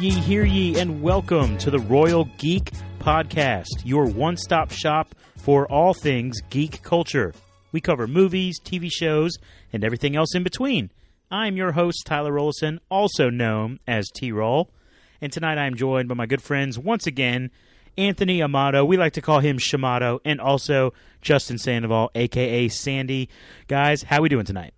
[0.00, 5.70] ye, hear ye, and welcome to the Royal Geek Podcast, your one stop shop for
[5.70, 7.34] all things geek culture.
[7.70, 9.32] We cover movies, TV shows,
[9.74, 10.90] and everything else in between.
[11.30, 14.70] I'm your host, Tyler Rollison, also known as T Roll.
[15.20, 17.50] And tonight I'm joined by my good friends once again,
[17.98, 18.86] Anthony Amato.
[18.86, 23.28] We like to call him Shamato, and also Justin Sandoval, aka Sandy.
[23.68, 24.72] Guys, how are we doing tonight?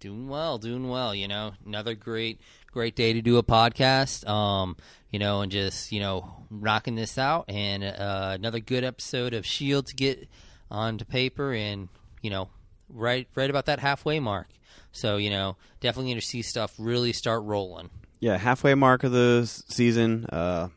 [0.00, 1.14] Doing well, doing well.
[1.14, 2.40] You know, another great,
[2.72, 4.28] great day to do a podcast.
[4.28, 4.76] Um,
[5.10, 9.44] you know, and just you know, rocking this out, and uh, another good episode of
[9.44, 10.28] Shield to get
[10.70, 11.88] onto paper, and
[12.22, 12.48] you know,
[12.88, 14.48] right, right about that halfway mark.
[14.92, 17.90] So you know, definitely going to see stuff really start rolling.
[18.20, 20.26] Yeah, halfway mark of the season.
[20.26, 20.68] Uh,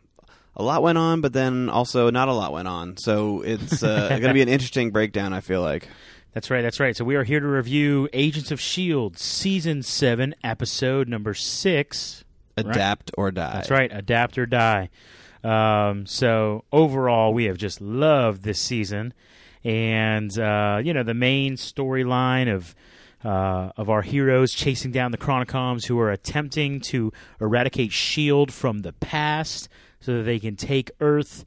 [0.55, 2.97] a lot went on, but then also not a lot went on.
[2.97, 5.33] So it's uh, going to be an interesting breakdown.
[5.33, 5.87] I feel like.
[6.33, 6.95] That's right, that's right.
[6.95, 12.25] So we are here to review Agents of S.H.I.E.L.D., Season 7, Episode number 6.
[12.57, 13.53] Adapt or die.
[13.53, 14.89] That's right, Adapt or Die.
[15.43, 19.13] Um, so overall, we have just loved this season.
[19.63, 22.75] And, uh, you know, the main storyline of.
[23.23, 28.51] Uh, of our heroes chasing down the Chronicoms who are attempting to eradicate S.H.I.E.L.D.
[28.51, 29.69] from the past
[30.01, 31.45] so that they can take Earth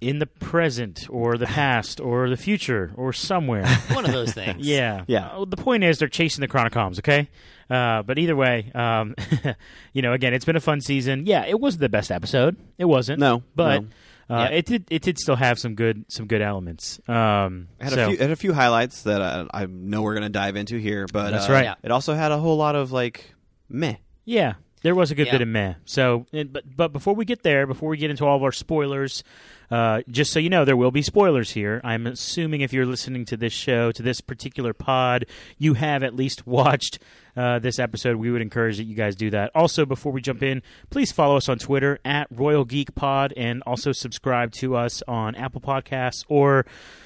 [0.00, 3.66] in the present or the past or the future or somewhere.
[3.92, 4.66] One of those things.
[4.66, 5.28] Yeah, Yeah.
[5.28, 6.98] Uh, The point is, they're chasing the Chronicoms.
[6.98, 7.28] Okay,
[7.70, 9.14] uh, but either way, um,
[9.92, 11.24] you know, again, it's been a fun season.
[11.26, 12.56] Yeah, it wasn't the best episode.
[12.78, 13.20] It wasn't.
[13.20, 13.88] No, but no.
[14.28, 14.56] Uh, Yeah.
[14.56, 14.84] it did.
[14.90, 17.00] It did still have some good some good elements.
[17.08, 18.18] Um, had so- a few.
[18.18, 21.30] Had a few highlights that I, I know we're going to dive into here, but
[21.30, 21.76] That's uh, right.
[21.82, 23.32] It also had a whole lot of like
[23.68, 23.94] meh.
[24.24, 25.32] Yeah, there was a good Yeah.
[25.32, 25.74] bit of meh.
[25.84, 29.24] So, but but before we get there, before we get into all of our spoilers,
[29.70, 31.80] uh, just so you know, there will be spoilers here.
[31.82, 35.26] I'm assuming if you're listening to this show, to this particular pod,
[35.58, 36.98] you have at least watched
[37.36, 38.16] uh, this episode.
[38.16, 39.50] We would encourage that you guys do that.
[39.54, 43.62] Also, before we jump in, please follow us on Twitter at Royal Geek Pod, and
[43.66, 46.64] also subscribe to us on Apple Podcasts or.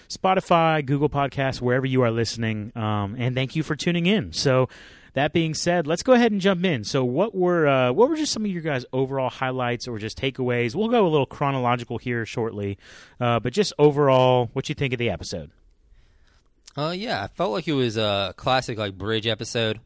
[0.08, 4.32] Spotify, Google Podcasts, wherever you are listening, um, and thank you for tuning in.
[4.32, 4.68] So,
[5.14, 6.84] that being said, let's go ahead and jump in.
[6.84, 10.18] So, what were uh, what were just some of your guys' overall highlights or just
[10.18, 10.74] takeaways?
[10.74, 12.78] We'll go a little chronological here shortly,
[13.20, 15.50] uh, but just overall, what you think of the episode?
[16.76, 19.80] Uh, yeah, I felt like it was a classic like bridge episode.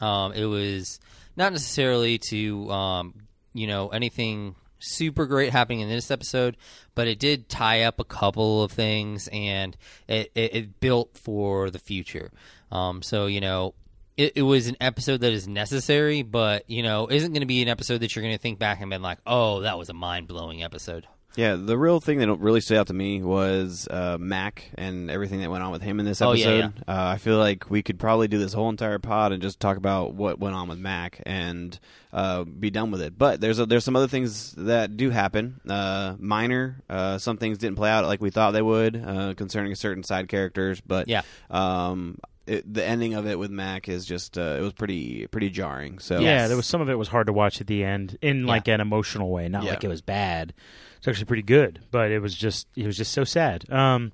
[0.00, 1.00] Um, it was
[1.36, 3.14] not necessarily to um,
[3.52, 6.56] you know anything super great happening in this episode,
[6.94, 9.76] but it did tie up a couple of things and
[10.08, 12.30] it, it, it built for the future.
[12.70, 13.74] Um, so you know.
[14.16, 17.62] It, it was an episode that is necessary, but you know, isn't going to be
[17.62, 19.94] an episode that you're going to think back and be like, "Oh, that was a
[19.94, 21.06] mind blowing episode."
[21.36, 25.40] Yeah, the real thing that really stood out to me was uh, Mack and everything
[25.42, 26.58] that went on with him in this Oh, episode.
[26.58, 29.60] yeah, Uh, I feel like we could probably do this whole entire pod and just
[29.60, 31.78] talk about what went on with Mack and
[32.12, 33.16] uh, be done with it.
[33.16, 36.82] But there's a, there's some other things that do happen, uh, minor.
[36.90, 40.26] Uh, some things didn't play out like we thought they would uh, concerning certain side
[40.28, 40.80] characters.
[40.80, 41.22] But Yeah.
[41.48, 42.18] um,
[42.50, 45.98] it, the ending of it with Mack is just uh, it was pretty pretty jarring.
[45.98, 48.44] So Yeah, there was some of it was hard to watch at the end in
[48.46, 49.70] like an emotional way, not Yeah.
[49.70, 50.52] like it was bad.
[50.98, 53.70] It's actually pretty good, but it was just it was just so sad.
[53.72, 54.12] Um,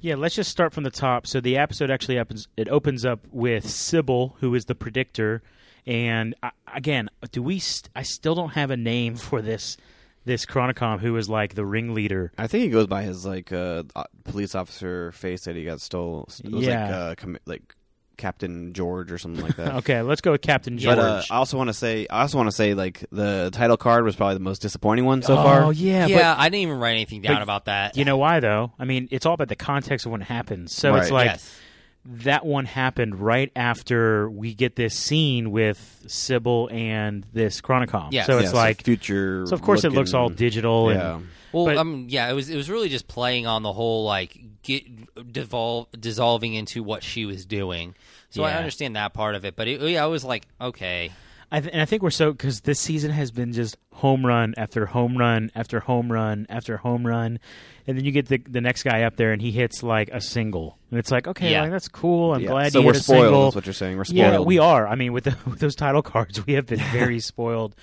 [0.00, 1.26] yeah, let's just start from the top.
[1.26, 5.42] So the episode actually opens it opens up with Sybil, who is the predictor,
[5.86, 7.58] and uh, again, do we?
[7.58, 9.76] St- I still don't have a name for this
[10.24, 12.32] this Chronicom who is like the ringleader.
[12.38, 13.84] I think he goes by his like uh,
[14.24, 16.28] police officer face that he got stole.
[16.44, 16.84] It was Yeah.
[16.84, 17.74] like uh, com- like
[18.16, 19.74] Captain George or something like that.
[19.78, 20.96] Okay, let's go with Captain George.
[20.96, 23.76] But uh, I also want to say, I also want to say, like the title
[23.76, 25.62] card was probably the most disappointing one so oh far.
[25.64, 27.96] Oh yeah, Yeah, I didn't even write anything down about that.
[27.96, 28.72] you know why though?
[28.78, 30.72] I mean, it's all about the context of when it happens.
[30.72, 31.26] So it's like.
[31.26, 31.60] yes.
[32.06, 38.08] That one happened right after we get this scene with Sybil and this Chronicom.
[38.12, 38.24] Yeah.
[38.24, 39.46] So it's Yeah, like, future.
[39.46, 40.92] so of course it looks all digital.
[40.92, 43.72] Yeah, And, Well, But- um, yeah, it was it was really just playing on the
[43.72, 47.94] whole like get devolve dissolving into what she was doing.
[48.30, 51.12] So I understand that part of it, but it, yeah, I was like, okay,
[51.52, 54.54] I th- and I think we're so because this season has been just home run
[54.56, 57.38] after home run after home run after home run,
[57.86, 60.20] and then you get the the next guy up there and he hits like a
[60.20, 61.62] single, and it's like, okay, Yeah.
[61.62, 62.34] like, that's cool.
[62.34, 62.48] I'm Yeah.
[62.50, 63.22] glad So we're hit a spoiled.
[63.24, 63.48] single.
[63.48, 63.96] Is what you're saying.
[63.96, 64.18] We're spoiled.
[64.18, 64.86] Yeah, we are.
[64.88, 67.74] I mean, with, the, with those title cards, we have been very spoiled.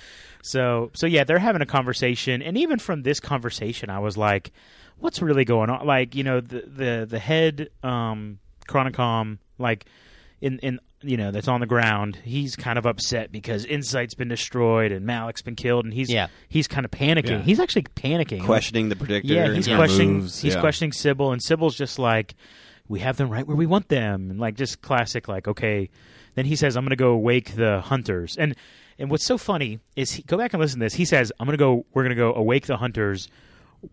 [0.43, 4.51] So, so yeah, they're having a conversation, and even from this conversation, I was like,
[4.97, 9.85] "What's really going on?" Like, you know, the the the head um, Chronicom, like
[10.41, 12.17] in in you know that's on the ground.
[12.23, 16.27] He's kind of upset because Insight's been destroyed and Malik's been killed, and he's Yeah.
[16.49, 17.29] he's kind of panicking.
[17.29, 17.41] Yeah.
[17.41, 19.33] He's actually panicking, questioning the predictor.
[19.33, 20.13] yeah, he's her questioning.
[20.19, 20.39] moves.
[20.41, 20.61] He's yeah.
[20.61, 22.35] questioning Sybil, and Sybil's just like,
[22.87, 25.89] "We have them right where we want them," and like just classic, like, okay.
[26.35, 28.55] Then he says, "I'm going to go wake the hunters," and
[28.99, 30.93] And what's so funny is he, go back and listen to this.
[30.93, 31.85] He says, "I'm going to go.
[31.93, 33.27] We're going to go awake the hunters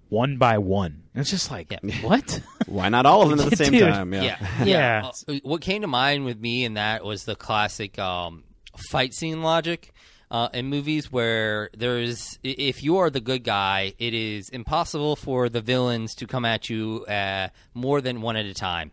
[0.08, 1.78] one by one." And it's just like, Yeah.
[2.02, 2.40] what?
[2.66, 3.88] Why not all of them at the same Dude.
[3.88, 4.12] time?
[4.12, 4.22] Yeah.
[4.22, 5.10] Yeah, Yeah.
[5.28, 8.44] Uh, what came to mind with me in that was the classic um,
[8.90, 9.92] fight scene logic
[10.30, 15.48] uh, in movies where there's if you are the good guy, it is impossible for
[15.48, 18.92] the villains to come at you uh, more than one at a time.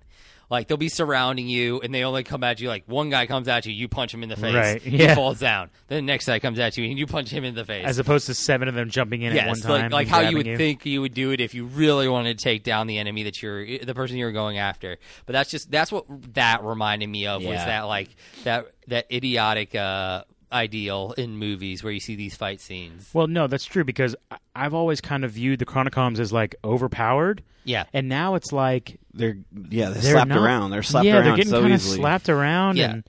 [0.50, 3.48] Like they'll be surrounding you, and they only come at you like one guy comes
[3.48, 5.70] at you, you punch him in the face, Right, he falls down.
[5.88, 7.86] Then the next guy comes at you, and you punch him in the face.
[7.86, 10.20] As opposed to seven of them jumping in at one time, like like and how
[10.22, 12.88] you grabbing would think you would do it if you really wanted to take down
[12.88, 14.98] the enemy that you're the person you're going after.
[15.26, 16.06] But that's just that's what
[16.36, 17.66] that reminded me of was Yeah.
[17.66, 18.10] that like
[18.44, 23.10] that that idiotic uh, ideal in movies where you see these fight scenes.
[23.14, 26.56] Well, no, that's true because I- I've always kind of viewed the Chronicoms as like
[26.64, 29.38] overpowered, Yeah, and now it's like They're
[29.70, 30.72] yeah, they're, they're slapped not- around.
[30.72, 31.14] They're slapped around.
[31.14, 32.78] yeah, around they're getting so kind of slapped around.
[32.78, 32.92] Yeah.
[32.92, 33.04] And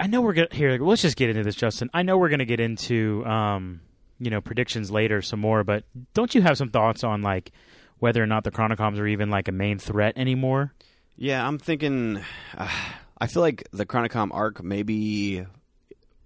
[0.00, 0.78] I know we're gonna here.
[0.78, 1.90] Let's just get into this, Justin.
[1.94, 3.80] I know we're gonna get into um,
[4.20, 5.84] you know predictions later some more, but
[6.14, 7.50] don't you have some thoughts on like
[7.98, 10.72] whether or not the Chronicoms are even like a main threat anymore?
[11.16, 12.20] Yeah, I'm thinking.
[12.56, 12.68] Uh,
[13.20, 15.44] I feel like the Chronicom arc maybe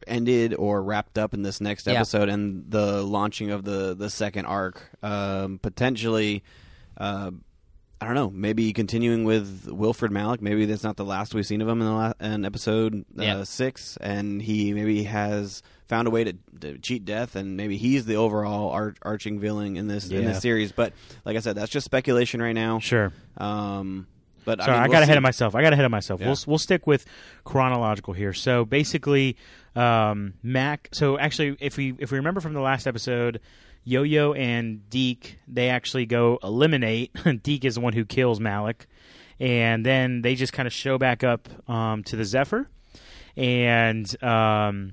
[0.07, 1.95] ended or wrapped up in this next Yeah.
[1.95, 6.43] episode, and the launching of the the second arc um, potentially.
[6.97, 7.31] Uh,
[8.01, 8.31] I don't know.
[8.31, 10.43] Maybe continuing with Wilfred Malik.
[10.43, 13.23] Maybe that's not the last we've seen of him in the la- in episode uh,
[13.23, 13.43] Yeah.
[13.45, 16.33] six, and he maybe has found a way to,
[16.63, 20.29] to cheat death, and maybe he's the overall ar- arching villain in this in Yeah.
[20.33, 20.73] this series.
[20.73, 20.95] But
[21.25, 22.81] like I said, that's just speculation right now.
[22.81, 23.13] Sure.
[23.37, 24.09] Um,
[24.45, 25.17] but Sorry, I, I, mean, got we'll ahead see.
[25.19, 25.55] of myself.
[25.55, 26.21] I got ahead of myself.
[26.21, 26.29] Yeah.
[26.29, 27.05] We'll we'll stick with
[27.45, 28.33] chronological here.
[28.33, 29.37] So basically,
[29.77, 30.89] um, Mac.
[30.93, 33.41] So actually, if we if we remember from the last episode,
[33.85, 37.13] Yo-Yo and Deke they actually go eliminate.
[37.43, 38.87] Deke is the one who kills Malik,
[39.39, 42.69] and then they just kind of show back up um, to the Zephyr,
[43.37, 44.93] and um,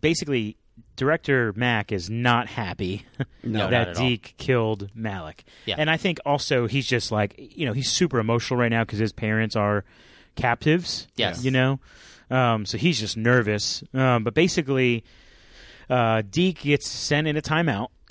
[0.00, 0.56] basically.
[0.96, 3.04] Director Mack is not happy
[3.42, 4.02] No, not that at all.
[4.08, 5.44] Deke killed Malik.
[5.66, 5.76] Yeah.
[5.78, 8.98] And I think also he's just like, you know, he's super emotional right now because
[8.98, 9.84] his parents are
[10.36, 11.08] captives.
[11.16, 11.44] Yes.
[11.44, 11.80] You know?
[12.30, 13.82] Um, so he's just nervous.
[13.92, 15.04] Um, but basically,
[15.90, 17.88] uh, Deke gets sent in a timeout.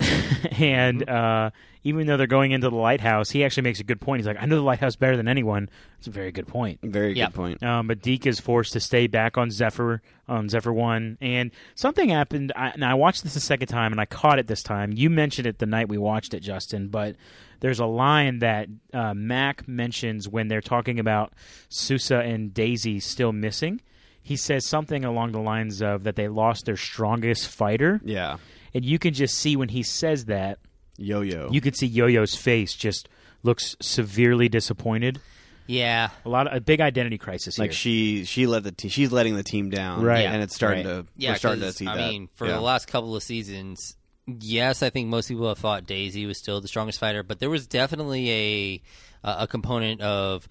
[0.58, 1.14] and Mm-hmm.
[1.14, 1.50] uh,
[1.84, 4.20] even though they're going into the lighthouse, he actually makes a good point.
[4.20, 5.68] He's like, I know the lighthouse better than anyone.
[5.98, 6.78] It's a very good point.
[6.82, 7.26] Very Yeah.
[7.26, 7.62] good point.
[7.62, 12.08] Um, but Deke is forced to stay back on Zephyr, on Zephyr One, and something
[12.08, 12.52] happened.
[12.56, 14.92] I, and I watched this a second time, and I caught it this time.
[14.92, 16.88] You mentioned it the night we watched it, Justin.
[16.88, 17.16] But
[17.60, 21.32] there's a line that uh, Mack mentions when they're talking about
[21.68, 23.80] Sousa and Daisy still missing.
[24.24, 28.36] He says something along the lines of that they lost their strongest fighter, Yeah.
[28.72, 30.58] and you can just see when he says that,
[30.98, 31.48] Yo-yo.
[31.50, 33.08] you can see Yo-Yo's face just
[33.42, 35.20] looks severely disappointed.
[35.66, 37.64] yeah, A lot of a big identity crisis here.
[37.64, 40.26] like she she let the te- she's letting the team down, Right.
[40.26, 40.92] and it's starting Right.
[41.04, 41.30] to yeah.
[41.32, 42.10] we're starting to 'cause, see I that.
[42.10, 42.54] mean, for Yeah.
[42.54, 43.96] the last couple of seasons,
[44.26, 47.50] yes, I think most people have thought Daisy was still the strongest fighter, but there
[47.50, 48.82] was definitely a
[49.24, 50.48] a component of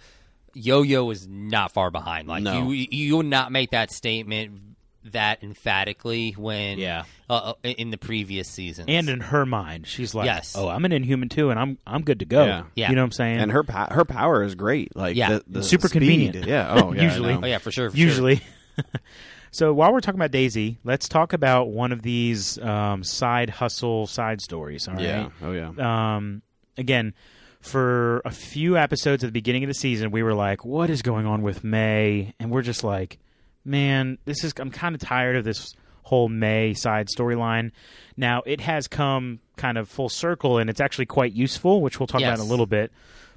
[0.53, 2.27] Yo-Yo was not far behind.
[2.27, 2.71] Like No.
[2.71, 4.70] you, you will not make that statement
[5.05, 7.03] that emphatically when Yeah.
[7.29, 10.55] uh, uh, in the previous season and in her mind, she's like, Yes.
[10.57, 12.63] "Oh, I'm an Inhuman too, and I'm I'm good to go." Yeah.
[12.75, 12.89] Yeah.
[12.89, 13.39] you know what I'm saying?
[13.39, 14.95] and her po- her power is great.
[14.95, 15.29] Like Yeah.
[15.29, 15.99] the, the Super speed.
[15.99, 16.45] convenient.
[16.45, 16.71] Yeah.
[16.83, 17.01] Oh, yeah.
[17.09, 17.33] Usually.
[17.33, 18.05] oh yeah for sure for sure.
[18.05, 18.41] usually.
[19.51, 24.07] so while we're talking about Daisy, let's talk about one of these um, side hustle
[24.07, 24.87] side stories.
[24.87, 25.03] All right.
[25.03, 25.29] Yeah.
[25.41, 26.15] Oh yeah.
[26.15, 26.41] Um,
[26.77, 27.13] again,
[27.59, 31.01] for a few episodes at the beginning of the season, we were like, "What is
[31.01, 33.19] going on with May?" And we're just like,
[33.65, 37.71] "Man, this is." I'm kind of tired of this whole May side storyline.
[38.17, 42.07] Now it has come kind of full circle, and it's actually quite useful, which we'll
[42.07, 42.91] talk about in a little bit.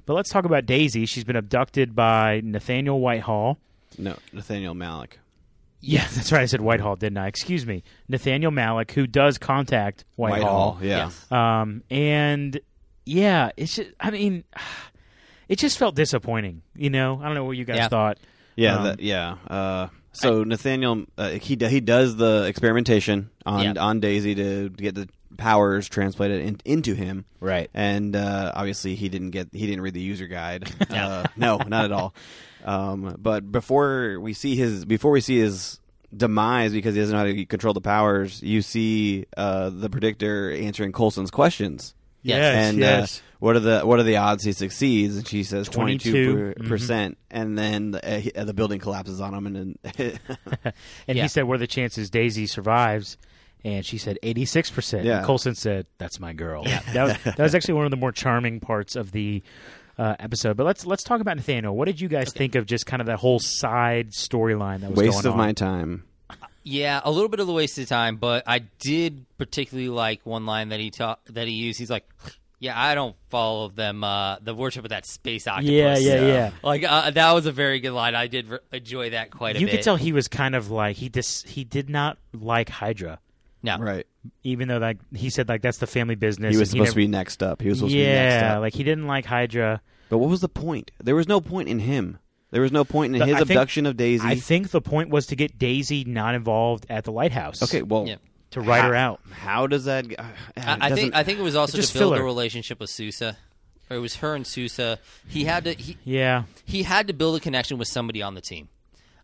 [0.05, 1.05] But let's talk about Daisy.
[1.05, 3.57] She's been abducted by Nathaniel Whitehall.
[3.97, 5.19] no, Nathaniel Malik.
[5.81, 6.41] Yeah, that's right.
[6.41, 7.27] I said Whitehall, didn't I?
[7.27, 7.83] Excuse me.
[8.07, 10.79] Nathaniel Malik, who does contact Whitehall.
[10.81, 11.11] Yeah.
[11.31, 12.59] Um, and
[13.05, 14.43] yeah, it's just, I mean,
[15.47, 16.63] it just felt disappointing.
[16.75, 17.87] You know, I don't know what you guys Yeah.
[17.87, 18.17] thought.
[18.55, 18.75] Yeah.
[18.77, 19.35] Um, that, yeah.
[19.47, 23.73] Uh, so Nathaniel uh, he he does the experimentation on Yeah.
[23.81, 25.07] on Daisy to get the
[25.37, 27.25] powers translated in, into him.
[27.41, 27.69] Right.
[27.73, 30.69] and uh, obviously he didn't get he didn't read the user guide.
[30.89, 32.13] uh, no, not at all.
[32.63, 35.79] Um, but before we see his before we see his
[36.15, 40.51] demise because he doesn't know how to control the powers, you see uh, the predictor
[40.51, 41.93] answering Coulson's questions.
[42.23, 42.73] Yes.
[42.73, 43.05] and uh,
[43.39, 45.17] what are the what are the odds he succeeds?
[45.17, 48.05] And she says twenty 22, two percent, and then the,
[48.37, 49.75] uh, uh, the building collapses on him, and then
[51.07, 51.23] and Yeah.
[51.23, 53.17] he said, "What are the chances Daisy survives?"
[53.63, 55.17] And she said, "86 percent." Yeah.
[55.17, 56.81] And Coulson said, "That's my girl." Yeah.
[56.93, 59.41] that was that was actually one of the more charming parts of the
[59.97, 60.55] uh, episode.
[60.57, 61.75] But let's let's talk about Nathaniel.
[61.75, 64.99] What did you guys think of just kind of that whole side storyline that was
[64.99, 65.37] waste going of on?
[65.37, 66.03] my time.
[66.67, 70.45] Yeah, a little bit of the waste of time, but I did particularly like one
[70.47, 71.77] line that he ta- that he used.
[71.77, 72.07] He's like,
[72.65, 76.51] "Yeah, I don't follow them uh, the worship of that space octopus." Yeah, yeah, yeah.
[76.63, 78.15] Like uh, that was a very good line.
[78.15, 79.71] I did re- enjoy that quite a You bit.
[79.73, 83.19] You could tell he was kind of like he dis- he did not like Hydra,
[83.63, 84.05] No, Right.
[84.43, 86.53] even though like he said like that's the family business.
[86.53, 87.61] He was supposed to never- be next up.
[87.61, 88.61] He was supposed to be next yeah, up.
[88.61, 89.81] like he didn't like Hydra.
[90.09, 90.91] but what was the point?
[91.03, 92.19] There was no point in him.
[92.51, 94.25] There was no point in But his I think- abduction of Daisy.
[94.25, 97.61] I think the point was to get Daisy not involved at the lighthouse.
[97.63, 98.15] okay, well, Yeah.
[98.55, 99.19] To write how, her out.
[99.31, 100.05] How does that?
[100.17, 100.23] Uh,
[100.57, 102.21] I, I think I think it was also Just to build filler.
[102.21, 103.37] a relationship with Sousa.
[103.89, 104.97] Or it was her and Sousa.
[105.27, 108.41] He had to he, Yeah, he had to build a connection with somebody on the
[108.41, 108.69] team.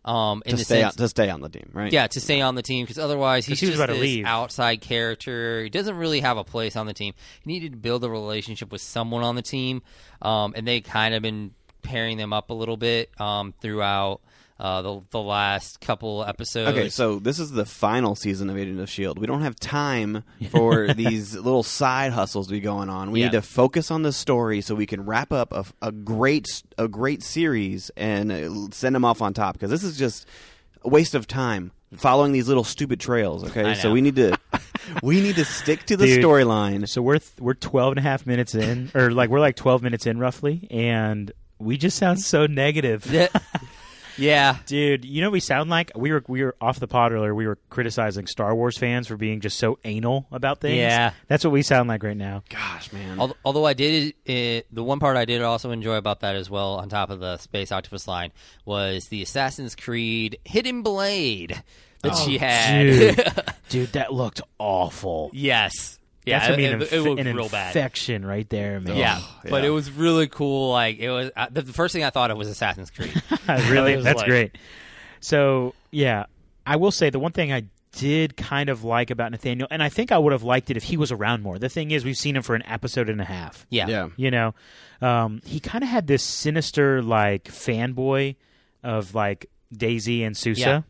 [0.04, 1.92] Um, in to the stay sense, on, to stay on the team, right?
[1.92, 4.02] Yeah, to stay on the team because otherwise he's he was just about to this
[4.02, 4.26] leave.
[4.26, 5.62] outside character.
[5.62, 7.14] He doesn't really have a place on the team.
[7.44, 9.82] He needed to build a relationship with someone on the team,
[10.20, 14.20] um, and they kind of been pairing them up a little bit um, throughout
[14.62, 16.70] uh, the the last couple episodes.
[16.70, 19.18] Okay, so this is the final season of Agent of Shield.
[19.18, 23.10] We don't have time for these little side hustles to be going on.
[23.10, 23.26] We Yeah.
[23.26, 26.46] need to focus on the story so we can wrap up a, a great
[26.78, 30.26] a great series and uh, send them off on top because this is just
[30.84, 33.44] a waste of time following these little stupid trails.
[33.44, 34.38] Okay, so we need to
[35.02, 36.88] we need to stick to the storyline.
[36.88, 39.82] so we're th- we're 12 and a half minutes in, or like we're like 12
[39.82, 43.04] minutes in roughly, and we just sound so negative.
[44.16, 45.92] yeah, Dude, you know what we sound like?
[45.94, 47.34] We were we were off the pod earlier.
[47.34, 50.78] We were criticizing Star Wars fans for being just so anal about things.
[50.78, 51.12] Yeah.
[51.28, 52.42] that's what we sound like right now.
[52.48, 53.20] Gosh, man.
[53.20, 56.48] Al- Although I did, it, the one part I did also enjoy about that as
[56.50, 58.32] well, on top of the Space Octopus line,
[58.64, 61.62] was the Assassin's Creed Hidden Blade
[62.02, 62.82] that oh, she had.
[62.82, 63.44] dude.
[63.68, 65.30] Dude, that looked awful.
[65.32, 67.68] yes, yeah, That's gonna be it, an, it, inf- it looked an real bad.
[67.68, 68.96] infection right there, man.
[68.96, 70.70] Yeah, Oh, but it was really cool.
[70.70, 73.20] Like it was uh, the, the first thing I thought of was Assassin's Creed.
[73.48, 74.58] really, that's like- great.
[75.20, 76.26] So yeah,
[76.66, 79.88] I will say the one thing I did kind of like about Nathaniel, and I
[79.88, 81.58] think I would have liked it if he was around more.
[81.58, 83.66] The thing is, we've seen him for an episode and a half.
[83.68, 84.08] Yeah, yeah.
[84.16, 84.54] You know,
[85.00, 88.36] um, he kind of had this sinister like fanboy
[88.82, 90.84] of like Daisy and Sousa,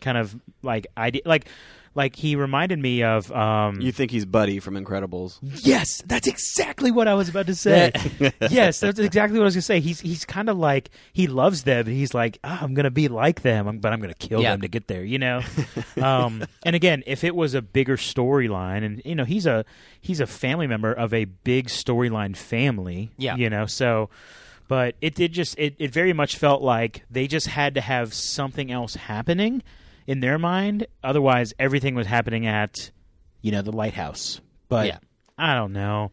[0.00, 1.46] kind of like idea, like
[1.94, 3.30] like he reminded me of.
[3.32, 5.38] Um, You think he's Buddy from Incredibles?
[5.42, 7.92] Yes, that's exactly what I was about to say.
[8.50, 9.80] yes, that's exactly what I was going to say.
[9.80, 12.90] He's he's kind of like he loves them, and he's like, "Ah, I'm going to
[12.90, 14.52] be like them, but I'm going to kill Yeah.
[14.52, 15.04] them to get there.
[15.04, 15.42] You know.
[16.02, 19.64] um, and again, if it was a bigger storyline, and you know, he's a
[20.00, 23.10] he's a family member of a big storyline family.
[23.16, 23.36] Yeah.
[23.36, 24.10] You know, so.
[24.68, 28.12] But it did just it, it very much felt like they just had to have
[28.12, 29.62] something else happening
[30.08, 30.88] in their mind.
[31.04, 32.90] Otherwise, everything was happening at,
[33.42, 34.40] you know, the lighthouse.
[34.68, 34.98] But Yeah.
[35.38, 36.10] I don't know.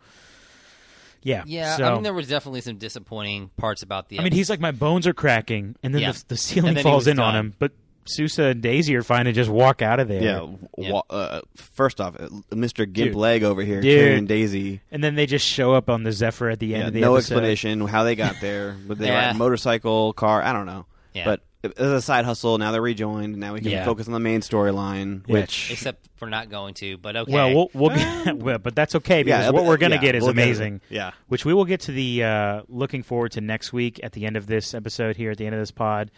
[1.24, 1.44] Yeah.
[1.48, 1.78] yeah.
[1.78, 4.20] So, I mean, there was definitely some disappointing parts about the.
[4.20, 6.12] I mean, he's like, my bones are cracking, and then Yeah.
[6.12, 7.54] the, the ceiling And then he falls was in on him.
[7.58, 7.72] But
[8.06, 10.22] Sousa and Daisy are fine to just walk out of there.
[10.22, 10.48] Yeah.
[10.78, 11.00] Yeah.
[11.10, 12.80] uh, first off, uh, Mr.
[12.92, 13.16] Gimp Dude.
[13.16, 13.98] Leg over here Dude.
[14.00, 14.82] carrying Daisy.
[14.92, 17.02] And then they just show up on the Zephyr at the end Yeah, of the
[17.02, 17.34] no episode.
[17.38, 19.28] explanation how they got there, but they Yeah.
[19.30, 20.44] ride motorcycle, car.
[20.44, 20.86] I don't know.
[21.16, 21.26] Yeah.
[21.26, 21.42] But
[21.78, 23.38] as a side hustle, now they're rejoined.
[23.38, 23.86] Now we can Yeah.
[23.86, 25.34] focus on the main storyline, Yeah.
[25.42, 27.32] which except for not going to, but okay.
[27.32, 30.02] Well, we'll, we'll get, well, but that's okay because yeah, what we're going to yeah,
[30.02, 30.46] get is we'll get it.
[30.46, 30.82] amazing.
[30.90, 31.12] Yeah.
[31.28, 34.38] which we will get to the uh, looking forward to next week at the end
[34.38, 36.12] of this episode here at the end of this pod.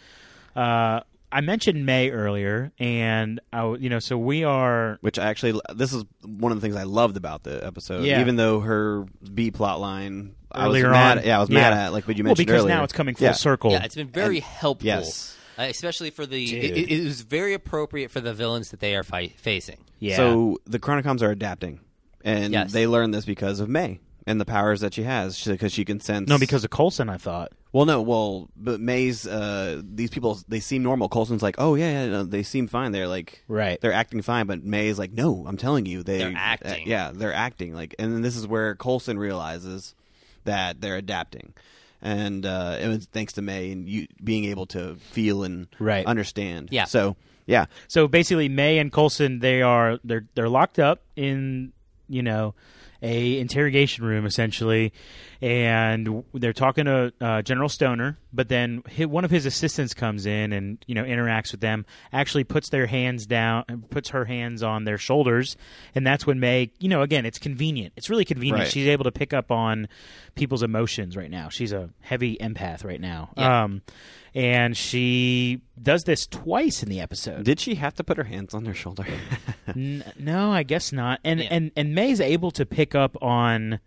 [0.56, 4.98] Uh, I mentioned May earlier, and I, w- you know, so we are.
[5.02, 8.06] Which I actually, this is one of the things I loved about the episode.
[8.06, 8.22] Yeah.
[8.22, 11.18] Even though her B plot line, I was Earlier mad.
[11.20, 11.26] on.
[11.26, 11.60] Yeah, I was Yeah.
[11.60, 12.76] mad at, like what you well, mentioned because earlier.
[12.76, 13.34] now it's coming full Yeah.
[13.34, 13.72] circle.
[13.72, 14.88] yeah, it's been very helpful.
[14.88, 15.36] Yes.
[15.58, 16.46] Uh, especially for the.
[16.46, 16.64] Dude.
[16.64, 19.78] It, it, it was very appropriate for the villains that they are fight, facing.
[20.00, 20.16] yeah.
[20.16, 21.80] So the Chronicoms are adapting,
[22.24, 22.72] and Yes.
[22.72, 26.00] they learn this because of May and the powers that she has, because she can
[26.00, 26.28] sense.
[26.30, 27.52] no, because of Coulson, I thought.
[27.74, 31.10] Well, no, well, but May's uh, these people they seem normal.
[31.10, 32.92] Coulson's like, oh yeah, yeah no, they seem fine.
[32.92, 33.80] They're like, Right.
[33.82, 34.48] they're acting fine.
[34.48, 36.72] But May's like, no, I'm telling you, they They're acting.
[36.72, 37.74] uh, yeah, they're acting.
[37.76, 39.96] Like, and then this is where Coulson realizes
[40.46, 41.54] that they're adapting,
[42.02, 46.06] and uh, it was thanks to May and you being able to feel and Right.
[46.06, 46.70] understand.
[46.72, 46.86] Yeah.
[46.86, 51.72] So yeah, So basically, May and Colson they are they're they're locked up in
[52.10, 52.54] you know
[53.02, 54.92] a interrogation room essentially,
[55.42, 58.18] and they're talking to uh, General Stoner.
[58.34, 61.86] But then hi one of his assistants comes in and you know interacts with them.
[62.14, 65.58] Actually, puts their hands down, puts her hands on their shoulders,
[65.96, 67.94] and that's when May you know again it's convenient.
[67.98, 68.60] It's really convenient.
[68.64, 68.72] Right.
[68.72, 69.88] She's able to pick up on
[70.36, 71.50] people's emotions right now.
[71.50, 73.30] She's a heavy empath right now.
[73.38, 73.64] Yeah.
[73.64, 73.82] Um,
[74.36, 77.44] and she does this twice in the episode.
[77.44, 79.06] did she have to put her hands on their shoulder?
[79.68, 81.20] N- no, I guess not.
[81.24, 81.48] And Yeah.
[81.50, 83.80] and and May's able to pick up on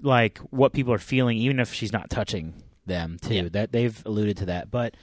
[0.00, 2.54] like what people are feeling, even if she's not touching
[2.86, 3.34] them too.
[3.34, 3.48] Yeah.
[3.52, 4.94] That they've alluded to that, but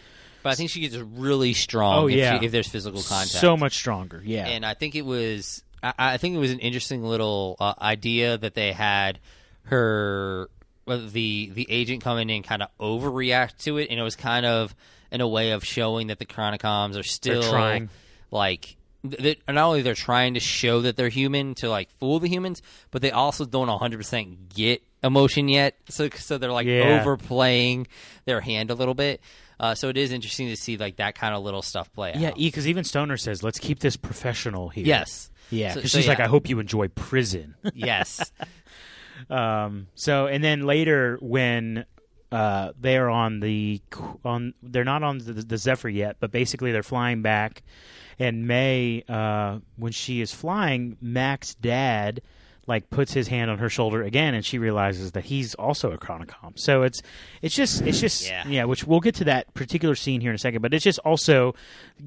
[0.43, 2.03] but I think she gets really strong.
[2.03, 2.39] Oh, if, yeah.
[2.39, 3.31] she, if there's physical contact.
[3.31, 4.21] So much stronger.
[4.23, 4.45] Yeah.
[4.47, 8.37] and I think it was I, I think it was an interesting little uh, idea
[8.37, 9.19] that they had
[9.63, 10.49] her
[10.85, 14.75] the the agent coming in kind of overreact to it, and it was kind of
[15.11, 17.89] in a way of showing that the Chronicoms are still trying.
[18.31, 18.77] like.
[19.09, 22.62] That not only they're trying to show that they're human to like fool the humans,
[22.91, 25.75] but they also don't 100% get emotion yet.
[25.89, 27.00] So so they're like Yeah.
[27.01, 27.88] overplaying
[28.25, 29.21] their hand a little bit.
[29.59, 32.19] Uh, so it is interesting to see like that kind of little stuff play out.
[32.19, 35.29] yeah, because even Stoner says, "Let's keep this professional here." Yes.
[35.50, 38.31] Yeah, because so she's like, "I hope you enjoy prison." Yes.
[39.29, 41.85] Um, so and then later when
[42.31, 43.81] uh, they're on the
[44.25, 47.63] on they're not on the, the Zephyr yet, but basically they're flying back.
[48.19, 52.22] And May, uh, when she is flying, Mack's dad
[52.67, 55.98] like puts his hand on her shoulder again, and she realizes that he's also a
[56.00, 56.57] Chronicom.
[56.57, 57.00] So it's
[57.43, 58.63] it's just it's just Yeah.
[58.63, 60.62] which we'll get to that particular scene here in a second.
[60.63, 61.53] But it's just also,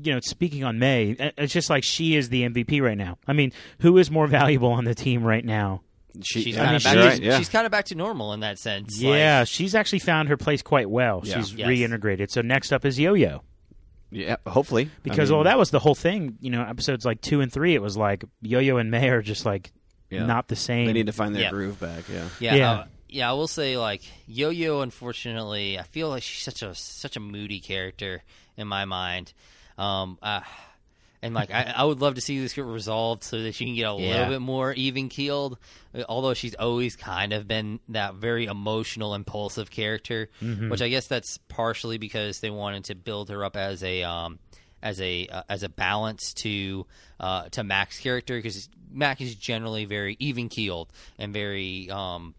[0.03, 3.19] you know, speaking on May, uh, it's just like she is the MVP right now.
[3.29, 5.83] I mean, who is more valuable on the team right now?
[6.25, 6.95] She, She's kind mean, of back.
[6.95, 7.39] she's right, to, yeah.
[7.39, 8.99] She's kind of back to normal in that sense.
[9.01, 11.21] Yeah, Like, she's actually found her place quite well.
[11.23, 11.37] Yeah.
[11.37, 11.69] She's Yes.
[11.69, 12.31] reintegrated.
[12.31, 13.43] So next up is Yo Yo.
[14.11, 16.37] Yeah, hopefully Because I mean, well, that was the whole thing.
[16.41, 19.23] You know, episodes like two and three, it was like Yo Yo and May are
[19.23, 19.73] just like
[20.11, 20.25] Yeah.
[20.27, 20.87] not the same.
[20.87, 21.51] they need to find their Yeah.
[21.51, 22.05] groove back.
[22.13, 22.71] Yeah, yeah, Yeah.
[22.73, 23.31] uh, yeah.
[23.31, 24.81] I will say, like Yo Yo.
[24.81, 28.23] Unfortunately, I feel like she's such a such a moody character
[28.57, 29.33] in my mind.
[29.77, 30.41] Um, uh,
[31.23, 33.75] and like I, I would love to see this get resolved so that she can
[33.75, 34.11] get a Yeah.
[34.13, 35.59] little bit more even keeled.
[36.09, 40.71] Although she's always kind of been that very emotional, impulsive character, Mm-hmm.
[40.71, 44.39] which I guess that's partially because they wanted to build her up as a um,
[44.83, 46.87] as a uh, as a balance to
[47.19, 52.35] uh, to Mack's character because Mac is generally very even keeled and very um,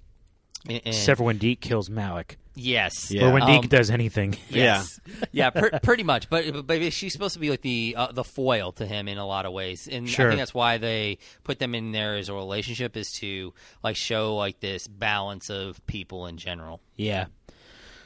[0.69, 3.27] and- and- when Deke kills Malik, yes, Yeah.
[3.27, 4.35] or when Um, Deke does anything.
[4.49, 4.99] Yes.
[5.31, 6.29] Yeah, per- pretty much.
[6.29, 9.17] But, but but she's supposed to be like the uh, the foil to him in
[9.17, 12.29] a lot of ways, and I think that's why they put them in there as
[12.29, 13.53] a relationship is to
[13.83, 16.81] like show like this balance of people in general.
[16.95, 17.25] Yeah.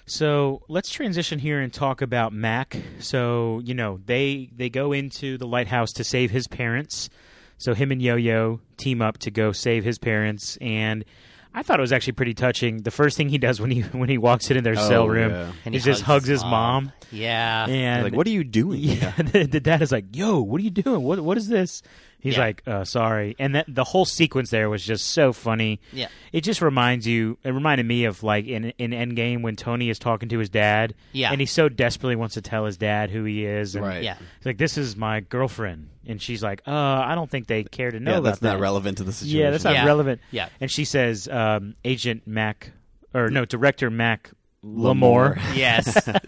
[0.05, 2.75] So let's transition here and talk about Mack.
[2.99, 7.09] So you know they they go into the lighthouse to save his parents.
[7.57, 11.05] So him and Yo Yo team up to go save his parents, and
[11.53, 12.81] I thought it was actually pretty touching.
[12.81, 15.31] The first thing he does when he when he walks into their Oh, cell room
[15.31, 15.51] yeah.
[15.65, 16.91] And is he just hugs his mom.
[17.11, 18.79] Yeah, And like what are you doing?
[18.83, 21.03] Yeah, the, the dad is like, "Yo, what are you doing?
[21.03, 21.81] What what is this?"
[22.23, 22.39] He's Yeah.
[22.39, 25.79] like, uh, "Sorry." And that the whole sequence there was just so funny.
[25.91, 26.07] Yeah.
[26.31, 27.37] it just reminds you.
[27.43, 30.95] It reminded me of like in in Endgame when Tony is talking to his dad.
[31.11, 31.31] Yeah.
[31.31, 33.75] and he so desperately wants to tell his dad who he is.
[33.75, 34.01] And Right.
[34.03, 37.63] yeah, he's like, "This is my girlfriend," and she's like, "Uh, I don't think they
[37.65, 39.39] care to know yeah, about that's not that." relevant to the situation.
[39.41, 39.85] Yeah, that's not Yeah.
[39.85, 40.21] relevant.
[40.31, 40.47] Yeah.
[40.61, 42.71] and she says, um, "Agent Mack,
[43.13, 44.31] or no, Director Mack
[44.63, 46.19] Lamore." yes, uh,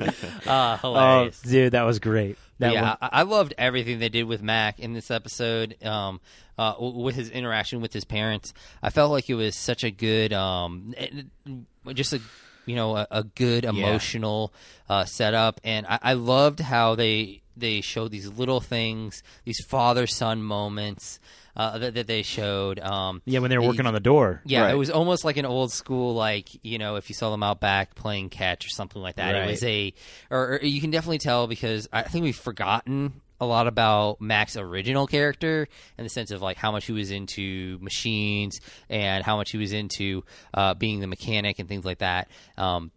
[0.47, 1.41] Oh, hilarious.
[1.41, 2.37] dude, that was great.
[2.59, 5.75] That yeah, one- I, loved everything they did with Mack in this episode.
[5.83, 6.21] Um,
[6.57, 10.31] uh, with his interaction with his parents, I felt like it was such a good,
[10.31, 12.21] um, it- it- just a
[12.65, 14.53] you know a, a good emotional
[14.89, 20.07] uh, setup, and I, I loved how they they showed these little things, these father
[20.07, 21.19] son moments
[21.55, 22.79] uh, that, that they showed.
[22.79, 24.41] Um, yeah, when they were working on the door.
[24.45, 24.73] yeah, Right.
[24.73, 27.59] it was almost like an old school, like you know, if you saw them out
[27.59, 29.35] back playing catch or something like that.
[29.35, 29.93] It was a,
[30.29, 34.55] or, or you can definitely tell because I think we've forgotten a lot about Mack's
[34.55, 39.35] original character in the sense of like how much he was into machines and how
[39.35, 42.29] much he was into uh, being the mechanic and things like that.
[42.57, 42.91] Um,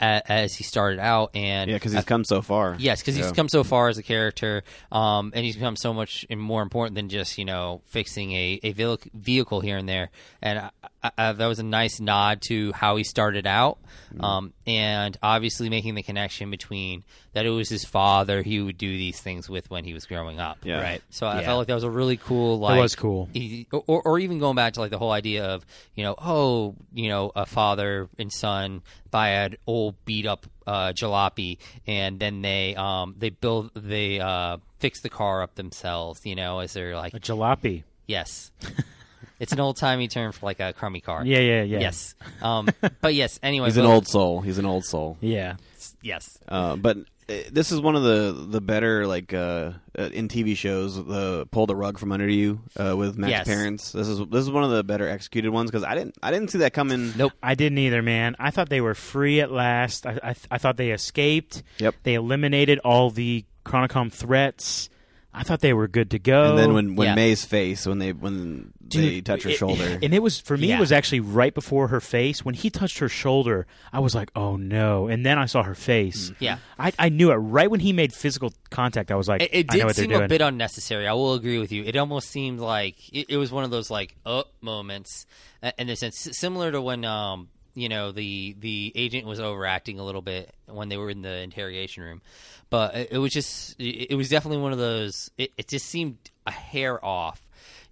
[0.00, 2.76] a- as he started out, and Yeah, because he's come so far.
[2.78, 3.32] Yes, because he's Yeah.
[3.32, 7.08] come so far as a character, um, and he's become so much more important than
[7.08, 8.72] just you know fixing a, a
[9.14, 10.10] vehicle here and there.
[10.42, 10.70] And I,
[11.02, 13.78] I, I, that was a nice nod to how he started out,
[14.12, 14.24] Mm-hmm.
[14.24, 17.02] um, and obviously making the connection between
[17.36, 20.40] that it was his father he would do these things with when he was growing
[20.40, 20.56] up.
[20.64, 20.80] Yeah.
[20.80, 21.02] Right.
[21.10, 21.46] So I Yeah.
[21.46, 22.58] felt like that was a really cool.
[22.58, 23.28] Like, was cool.
[23.32, 26.74] he- or, or even going back to like the whole idea of you know oh
[26.94, 32.40] you know a father and son buy an old beat up uh, jalopy and then
[32.42, 36.96] they um they build they uh fix the car up themselves you know as they're
[36.96, 37.84] like A jalopy.
[38.06, 38.50] yes
[39.38, 41.80] it's an old timey term for like a crummy car Yeah, yeah, yeah.
[41.80, 42.68] yes um
[43.00, 44.40] but yes anyway He's an old soul.
[44.40, 45.18] He's an old soul.
[45.20, 45.56] Yeah.
[46.02, 46.96] yes Uh, but
[47.26, 50.94] this is one of the the better like uh, uh, in TV shows.
[50.96, 53.46] The pull the rug from under you uh, with Mack's Yes.
[53.48, 53.92] parents.
[53.92, 56.50] This is this is one of the better executed ones because I didn't I didn't
[56.50, 57.12] see that coming.
[57.16, 58.36] nope I didn't either, man.
[58.38, 60.06] I thought they were free at last.
[60.06, 61.62] I, I, I thought they escaped.
[61.78, 61.94] Yep.
[62.04, 64.88] They eliminated all the Chronicom threats.
[65.38, 66.44] I thought they were good to go.
[66.50, 67.14] and then when when Yeah.
[67.14, 69.98] May's face when they when they touch her it- shoulder.
[70.02, 70.68] and it was for me.
[70.68, 70.78] Yeah.
[70.78, 73.66] It was actually right before her face when he touched her shoulder.
[73.92, 76.32] I was like, "Oh no!" And then I saw her face.
[76.38, 76.56] Yeah.
[76.78, 79.10] I, I knew it right when he made physical contact.
[79.10, 81.06] I was like, It, it "I know did what seem doing." a bit unnecessary.
[81.06, 81.84] I will agree with you.
[81.84, 85.26] It almost seemed like it, it was one of those like uh moments,
[85.62, 90.00] uh, in the sense similar to when um you know the the agent was overacting
[90.00, 92.22] a little bit when they were in the interrogation room,
[92.70, 95.30] but it, it was just it, it was definitely one of those.
[95.36, 97.42] It, it just seemed a hair off.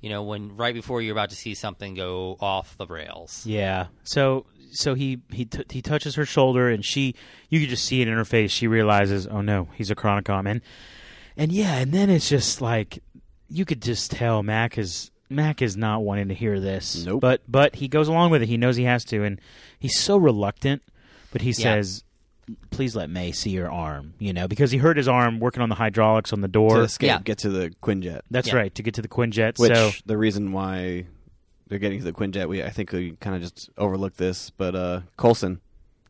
[0.01, 3.47] You know, when right before you're about to see something go off the rails.
[3.47, 3.87] Yeah.
[4.03, 7.15] So so he he t- he touches her shoulder, and she
[7.51, 8.51] you could just see it in her face.
[8.51, 10.63] She realizes, oh no, he's a Chronicom, and
[11.37, 13.03] and yeah, and then it's just like
[13.49, 17.05] you could just tell Mack is Mack is not wanting to hear this.
[17.05, 17.21] Nope.
[17.21, 18.47] But but he goes along with it.
[18.49, 19.41] He knows he has to, and
[19.79, 20.83] he's so reluctant.
[21.33, 21.55] But he Yeah.
[21.55, 22.05] says,
[22.71, 25.69] "Please let May see your arm," you know, because he hurt his arm working on
[25.69, 26.77] the hydraulics on the door.
[26.77, 27.21] to escape, Yeah.
[27.23, 28.21] get to the Quinjet.
[28.31, 28.57] That's Yeah.
[28.57, 29.59] right to get to the Quinjet.
[29.59, 31.07] Which so the reason why
[31.69, 34.75] they're getting to the Quinjet, we I think we kind of just overlooked this, but
[34.77, 35.61] uh, Coulson,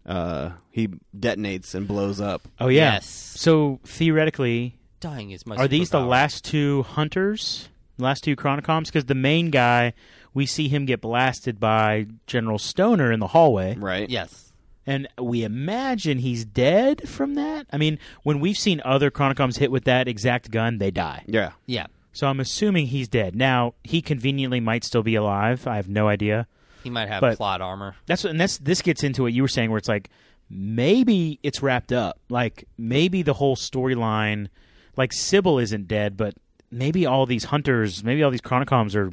[0.04, 2.42] uh, he detonates and blows up.
[2.60, 2.94] oh yeah.
[2.94, 3.06] Yes.
[3.36, 7.68] So theoretically, Dying is my Are these the last two hunters?
[7.98, 8.86] Last two Chronicoms?
[8.86, 9.92] Because the main guy,
[10.32, 14.08] we see him get blasted by General Stoner in the hallway, Right.
[14.10, 14.52] Yes.
[14.86, 17.66] and we imagine he's dead from that.
[17.72, 21.22] I mean, when we've seen other Chronicoms hit with that exact gun, they die.
[21.26, 21.52] Yeah.
[21.66, 21.86] Yeah.
[22.12, 23.34] So I'm assuming he's dead.
[23.36, 25.66] Now he conveniently might still be alive.
[25.66, 26.46] I have no idea.
[26.82, 27.96] He might have But- plot armor.
[28.06, 30.10] That's what, and that's this gets into what you were saying, where it's like
[30.50, 32.18] maybe it's wrapped up.
[32.28, 34.48] Like maybe the whole storyline,
[34.96, 36.34] like Sybil isn't dead, but
[36.74, 39.10] maybe all these hunters, maybe all these Chronicoms are.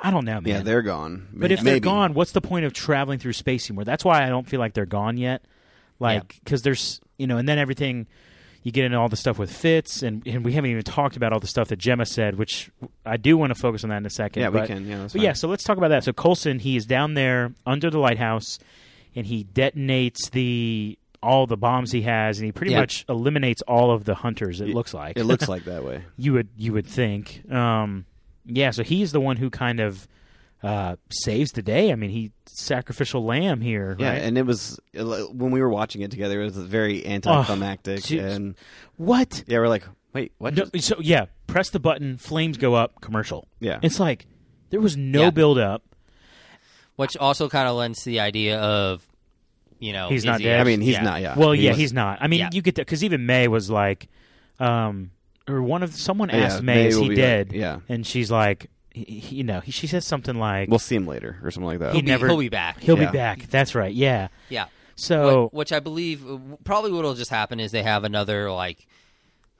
[0.00, 0.44] I don't know, man.
[0.46, 1.28] Yeah, they're gone.
[1.32, 1.84] but if they're Maybe.
[1.84, 3.84] gone, what's the point of traveling through space anymore?
[3.84, 5.42] That's why I don't feel like they're gone yet.
[6.00, 8.06] Like because there's you know, and then everything.
[8.64, 11.34] You get into all the stuff with Fitz, and, and we haven't even talked about
[11.34, 12.70] all the stuff that Jemma said, which
[13.04, 14.40] I do want to focus on that in a second.
[14.40, 14.86] yeah, but- we can.
[14.86, 16.02] Yeah, that's but yeah, so let's talk about that.
[16.02, 18.58] So Coulson, he is down there under the lighthouse,
[19.14, 22.80] and he detonates the all the bombs he has, and he pretty Yeah.
[22.80, 24.60] much eliminates all of the hunters.
[24.60, 26.02] It It- looks like it looks like that way.
[26.16, 27.42] you would you would think.
[27.50, 28.04] Um,
[28.46, 30.06] yeah, so he's the one who kind of
[30.62, 31.92] uh, saves the day.
[31.92, 33.96] I mean, he sacrificial lamb here.
[33.98, 34.22] Yeah, right?
[34.22, 36.40] and it was when we were watching it together.
[36.40, 38.24] It was very anticlimactic, jeez.
[38.34, 38.54] and
[38.96, 39.44] what?
[39.46, 39.84] yeah, we're like,
[40.14, 40.54] wait, what?
[40.54, 43.46] No, just- so yeah, press the button, flames go up, commercial.
[43.60, 44.26] yeah, It's like
[44.70, 45.30] there was no Yeah.
[45.30, 45.82] build up.
[46.96, 49.04] Which also kind of lends to the idea of,
[49.84, 50.60] you know, He's not he dead.
[50.60, 51.02] I mean, he's yeah.
[51.02, 51.20] not.
[51.20, 51.34] Yeah.
[51.36, 52.18] Well, He yeah, was- he's not.
[52.20, 52.50] I mean, Yeah.
[52.52, 54.08] you get that because even May was like,
[54.58, 55.10] um,
[55.48, 57.80] or one of someone Yeah, asked May, May "Is he dead?" like- yeah.
[57.88, 61.06] and she's like, he, he- you know, he, she says something like, We'll see him
[61.06, 61.92] later or something like that.
[61.92, 62.80] He He'll be, never- he'll be back.
[62.80, 63.10] "He'll Yeah.
[63.10, 63.92] be back." That's right.
[63.92, 64.28] Yeah.
[64.48, 64.66] yeah.
[64.96, 68.50] So What- which I believe uh, probably what will just happen is they have another
[68.52, 68.86] like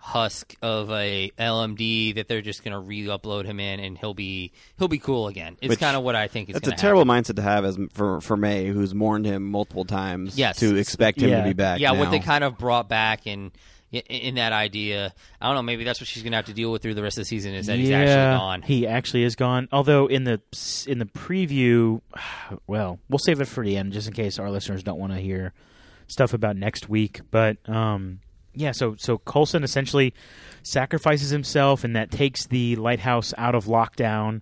[0.06, 4.52] husk of a LMD that they're just going to re-upload him in, and he'll be
[4.78, 5.56] he'll be cool again.
[5.62, 6.54] It's kind of what I think is.
[6.54, 7.24] That's a terrible happen.
[7.24, 10.36] mindset to have as for for May, who's mourned him multiple times.
[10.36, 10.58] Yes.
[10.58, 11.38] to expect him Yeah.
[11.38, 11.80] to be back.
[11.80, 13.50] Yeah, what they kind of brought back in
[13.92, 15.14] in that idea.
[15.40, 15.62] I don't know.
[15.62, 17.26] Maybe that's what she's going to have to deal with through the rest of the
[17.26, 17.54] season.
[17.54, 18.62] Is that he's actually gone?
[18.62, 19.68] he actually is gone.
[19.72, 20.40] Although in the
[20.86, 22.00] in the preview,
[22.66, 25.18] well, we'll save it for the end just in case our listeners don't want to
[25.18, 25.54] hear
[26.08, 27.20] stuff about next week.
[27.30, 28.20] But um,
[28.54, 30.14] yeah, so so Coulson essentially
[30.62, 34.40] sacrifices himself, and that takes the lighthouse out of lockdown.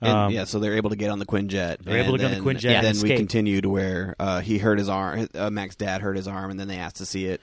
[0.00, 1.78] And, Um, yeah, so they're able to get on the Quinjet.
[1.82, 3.16] They're able and to get on the Quinjet And and then we escape.
[3.18, 5.28] continue to where uh, he hurt his arm.
[5.34, 7.40] Uh, Mack's dad hurt his arm, and then they asked to see it,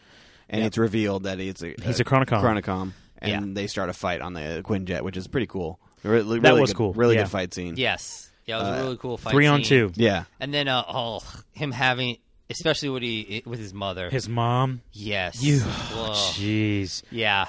[0.50, 0.68] and Yep.
[0.68, 2.42] it's revealed that it's a He's a Chronicom.
[2.42, 3.42] Chronicom, and Yeah.
[3.54, 5.80] they start a fight on the Quinjet, which is pretty cool.
[6.04, 7.24] Really, That really was good- cool, Really yeah.
[7.24, 7.76] good fight scene.
[7.78, 8.30] yes.
[8.46, 9.32] Yeah, it was Uh, a really cool fight.
[9.32, 9.90] Three on scene.
[9.90, 9.92] two.
[9.96, 10.24] Yeah.
[10.40, 11.22] and then uh, oh,
[11.54, 12.18] him having,
[12.50, 14.10] especially what he with his mother.
[14.10, 14.82] His mom.
[14.92, 15.42] yes.
[15.44, 15.60] You.
[15.60, 16.12] Whoa.
[16.12, 17.04] Jeez.
[17.12, 17.48] Yeah.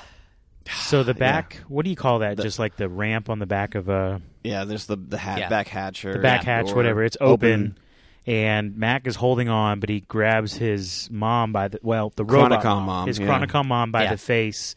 [0.71, 1.61] So the back.
[1.69, 2.37] What do you call that?
[2.37, 5.39] The- Just like the ramp on the back of a Yeah, there's the the hat,
[5.39, 5.49] Yeah.
[5.49, 7.03] back hatch or the back hatch, door whatever.
[7.05, 7.79] It's open,
[8.27, 12.63] and Mack is holding on, but he grabs his mom by the well, the robot
[12.63, 13.27] Chronicom mom, his yeah.
[13.27, 14.11] Chronicom mom by Yeah.
[14.13, 14.75] the face,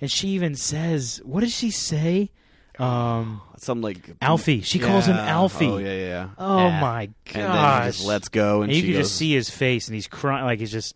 [0.00, 2.30] and she even says, "What does she say?"
[2.78, 4.62] Um, Some like Alfie.
[4.62, 5.26] She calls him Yeah.
[5.26, 5.66] Alfie.
[5.66, 6.06] Oh yeah, yeah.
[6.08, 6.28] yeah.
[6.38, 6.80] Oh Yeah.
[6.80, 7.34] my And gosh!
[7.34, 9.88] then he just lets go, and, And you she can goes, just see his face,
[9.88, 10.94] and he's crying like he's just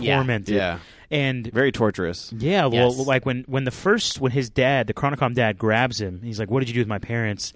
[0.00, 0.16] Yeah.
[0.16, 0.54] tormented.
[0.54, 0.78] Yeah,
[1.10, 2.32] And very torturous.
[2.36, 3.06] yeah, well, Yes.
[3.06, 6.50] like when when the first when his dad, the Chronicom dad, grabs him, he's like,
[6.50, 7.52] "What did you do with my parents?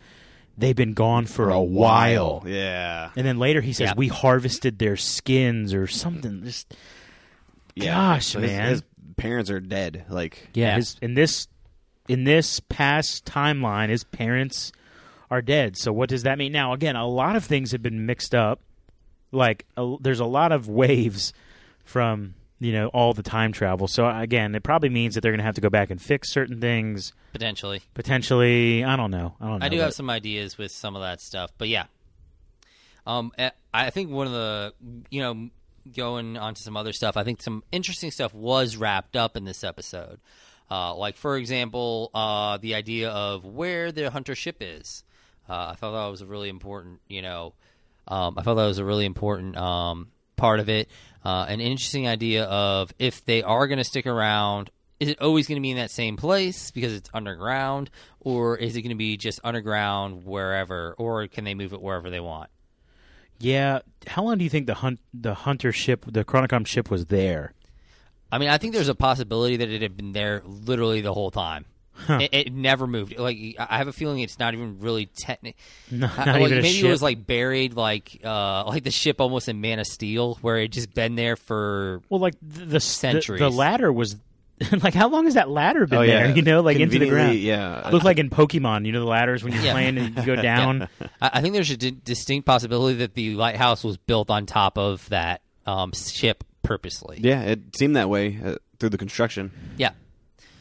[0.59, 3.11] They've been gone for, a while." Yeah.
[3.17, 3.95] And then later he says, Yeah.
[3.97, 6.75] "We harvested their skins or something." Just
[7.77, 7.95] Yeah.
[7.95, 8.69] Gosh, So his, man.
[8.71, 8.83] his
[9.17, 10.05] parents are dead.
[10.09, 10.77] Like yeah, Yeah.
[10.77, 11.47] His, in this
[12.13, 14.71] in this past timeline, his parents
[15.31, 15.79] are dead.
[15.79, 16.53] So what does that mean?
[16.53, 18.61] Now, again, a lot of things have been mixed up.
[19.31, 21.33] Like a, there's a lot of waves
[21.87, 23.89] from you know all the time travel.
[23.89, 26.31] So again, it probably means that they're going to have to go back and fix
[26.31, 27.81] certain things potentially.
[27.95, 28.85] potentially.
[28.85, 29.35] I don't know.
[29.41, 29.65] I don't know.
[29.65, 31.85] I do but- have some ideas with some of that stuff, but yeah.
[33.07, 34.75] Um, eh, I think one of the
[35.09, 35.49] you know
[35.97, 37.17] going on to some other stuff.
[37.17, 40.21] I think some interesting stuff was wrapped up in this episode.
[40.73, 45.05] Uh, like for example, uh, the idea of where the hunter ship is.
[45.47, 47.01] Uh, I thought that was a really important.
[47.09, 47.53] You know,
[48.09, 50.89] um, I thought that was a really important um, part of it.
[51.23, 55.47] Uh, an interesting idea of if they are going to stick around is it always
[55.47, 58.97] going to be in that same place because it's underground, or is it going to
[58.97, 62.49] be just underground wherever, or can they move it wherever they want?
[63.39, 63.81] Yeah.
[64.07, 67.53] How long do you think the hunt the hunter ship, the Chronicom ship, was there?
[68.33, 71.31] I mean, I think there's a possibility that it had been there literally the whole
[71.31, 71.67] time.
[72.09, 73.17] It, it never moved.
[73.19, 75.61] Like I have a feeling it's not even really technical.
[75.91, 76.87] No, like, maybe ship.
[76.87, 80.57] it was like buried, like uh, like the ship almost in Man of Steel, where
[80.57, 83.39] it just been there for well, like the the, Centuries.
[83.39, 84.17] the, the ladder was.
[84.83, 86.35] like how long has that ladder been Oh, there?
[86.35, 87.39] You know, like into the ground.
[87.39, 87.89] Yeah.
[87.91, 89.73] Looked like in Pokemon, you know, the ladders when you're Yeah.
[89.73, 90.89] playing and you go down.
[91.21, 95.09] I, I think there's a distinct possibility that the lighthouse was built on top of
[95.09, 97.19] that um, ship purposely.
[97.21, 99.51] Yeah, it seemed that way uh, through the construction.
[99.77, 99.91] Yeah.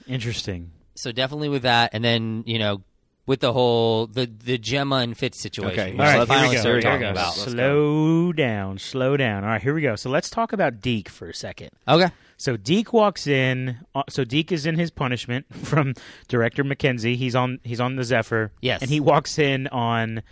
[0.08, 0.72] Interesting.
[0.96, 2.82] So definitely with that, and then you know
[3.26, 5.80] with the whole the the Jemma and Fitz situation.
[5.80, 6.62] Okay, which All So I right, let's- here we finally go.
[6.64, 7.10] Here we talking go.
[7.12, 7.38] about.
[7.38, 9.44] Let's Slow down, slow down.
[9.44, 9.96] All right, here we go.
[9.96, 11.70] So let's talk about Deke for a second.
[11.88, 12.10] Okay.
[12.38, 13.78] So Deke walks in.
[13.94, 15.94] uh, So Deke is in his punishment from
[16.28, 17.16] director Mackenzie.
[17.16, 17.60] He's on.
[17.64, 18.52] He's on the Zephyr.
[18.62, 18.82] Yes.
[18.82, 20.24] and he walks in on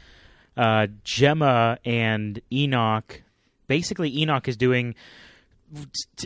[0.58, 3.22] uh, Jemma and Enoch.
[3.68, 4.96] Basically, Enoch is doing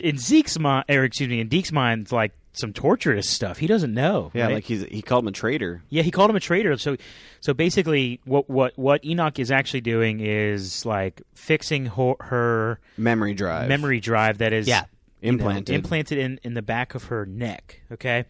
[0.02, 3.58] in Zeke's mind, or excuse me, in Deke's mind, it's like some torturous stuff.
[3.58, 4.30] He doesn't know.
[4.34, 4.54] Yeah, right?
[4.54, 5.82] like he's he called him a traitor.
[5.88, 6.76] Yeah, he called him a traitor.
[6.78, 6.96] So,
[7.40, 13.34] so basically, what what what Enoch is actually doing is like fixing her, her Memory
[13.34, 13.68] drive.
[13.68, 14.84] memory drive that is Yeah.
[15.20, 15.74] you know, Implanted.
[15.74, 17.80] implanted in in the back of her neck.
[17.92, 18.24] Okay,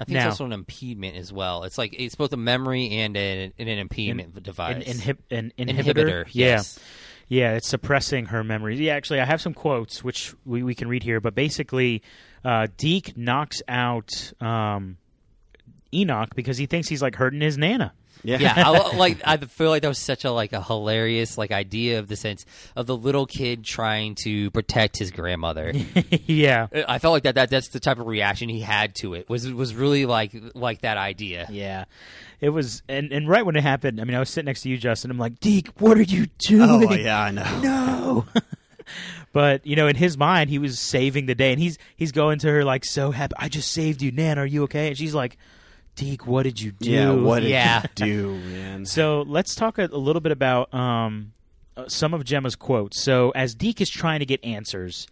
[0.00, 1.62] I think Now- it's also an impediment as well.
[1.64, 4.84] It's like it's both a memory and an, and an impediment an, device.
[4.84, 5.84] inhib- an inhibitor.
[5.94, 6.78] Inhibitor, yes.
[6.78, 6.82] yeah,
[7.30, 8.80] it's suppressing her memories.
[8.80, 11.20] Yeah, actually, I have some quotes which we, we can read here.
[11.20, 12.02] But basically,
[12.44, 14.98] uh, Deke knocks out um,
[15.92, 17.92] Enoch because he thinks he's like hurting his nana.
[18.22, 21.52] Yeah, yeah, I, like I feel like that was such a like a hilarious like
[21.52, 22.44] idea of the sense
[22.76, 25.72] of the little kid trying to protect his grandmother.
[26.26, 29.28] yeah, I felt like that, that that's the type of reaction he had to it.
[29.28, 31.46] Was was really like like that idea.
[31.50, 31.86] Yeah,
[32.40, 34.70] it was, and, and right when it happened, I mean, I was sitting next to
[34.70, 35.10] you, Justin.
[35.10, 36.88] I'm like, Deke, what are you oh, doing?
[36.88, 37.46] Oh yeah, I know.
[37.62, 38.26] No.
[39.32, 42.38] but you know, in his mind, he was saving the day, and he's he's going
[42.40, 43.34] to her like so happy.
[43.38, 44.38] I just saved you, Nan.
[44.38, 44.88] Are you okay?
[44.88, 45.36] And she's like,
[46.00, 46.90] Deke, what did you do?
[46.90, 47.82] Yeah, what did Yeah.
[47.82, 48.86] you do, man?
[48.86, 51.32] So let's talk a, a little bit about um,
[51.76, 53.02] uh, some of Jemma's quotes.
[53.02, 55.06] So as Deke is trying to get answers,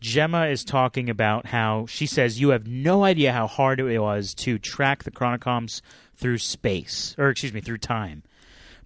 [0.00, 4.32] Gemma is talking about how she says, "You have no idea how hard it was
[4.38, 5.82] to track the Chronicoms
[6.16, 8.22] through space, or excuse me, through time."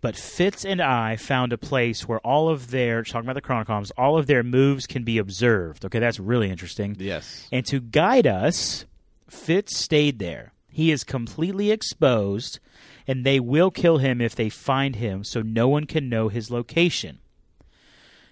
[0.01, 3.91] But Fitz and I found a place where all of their talking about the Chronicoms,
[3.97, 5.85] all of their moves can be observed.
[5.85, 6.97] Okay, that's really interesting.
[6.99, 7.49] yes.
[7.53, 8.85] And to guide us,
[9.31, 10.53] Fitz stayed there.
[10.75, 12.59] He is completely exposed,
[13.07, 16.51] and they will kill him if they find him, so no one can know his
[16.51, 17.21] location.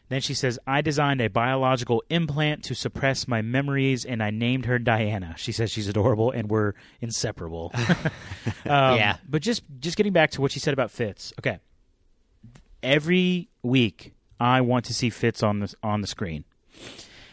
[0.09, 4.67] Then she says, I designed a biological implant to suppress my memories, and I named
[4.67, 5.37] her Diana.
[5.39, 7.73] She says she's adorable, and we're inseparable.
[8.67, 9.19] Um, Yeah.
[9.29, 11.33] But just just getting back to what she said about Fitz.
[11.39, 11.61] Okay.
[12.83, 16.45] Every week, I want to see Fitz on the on the screen.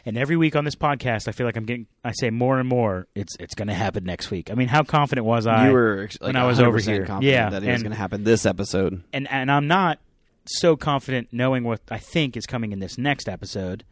[0.05, 1.87] And every week on this podcast, I feel like I'm getting.
[2.03, 3.07] I say more and more.
[3.15, 4.49] It's it's going to happen next week.
[4.49, 5.67] I mean, how confident was I?
[5.67, 7.05] you were like, when I was over here.
[7.05, 9.03] confident Yeah, that it was going to happen this episode.
[9.13, 9.99] and and I'm not
[10.45, 13.83] so confident knowing what I think is coming in this next episode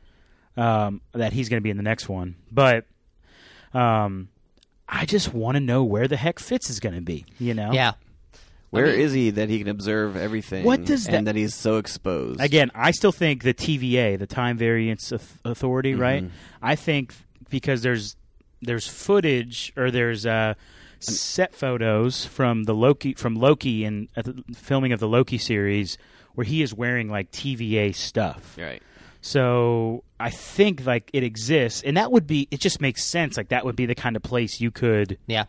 [0.55, 2.35] um, that he's going to be in the next one.
[2.51, 2.85] But
[3.73, 4.29] um,
[4.89, 7.25] I just want to know where the heck Fitz is going to be.
[7.39, 7.71] You know?
[7.71, 7.93] Yeah.
[8.69, 10.63] Where is mean- he that he can observe everything?
[10.65, 12.41] What does that- and that he's so exposed?
[12.41, 16.29] Again, I still think the TVA, the Time Variance Auth- Authority, right?
[16.61, 17.13] I think
[17.49, 18.15] because there's
[18.61, 20.55] there's footage or there's uh,
[20.99, 25.97] set photos from the Loki from Loki and the filming of the Loki series
[26.35, 28.55] where he is wearing like TVA stuff.
[28.59, 28.81] right.
[29.21, 32.59] So I think like it exists, and that would be it.
[32.59, 33.37] Just makes sense.
[33.37, 35.45] Like that would be the kind of place you could, Yeah.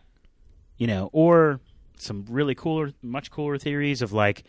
[0.77, 1.59] you know, or
[2.01, 4.43] some really cooler, much cooler theories of like,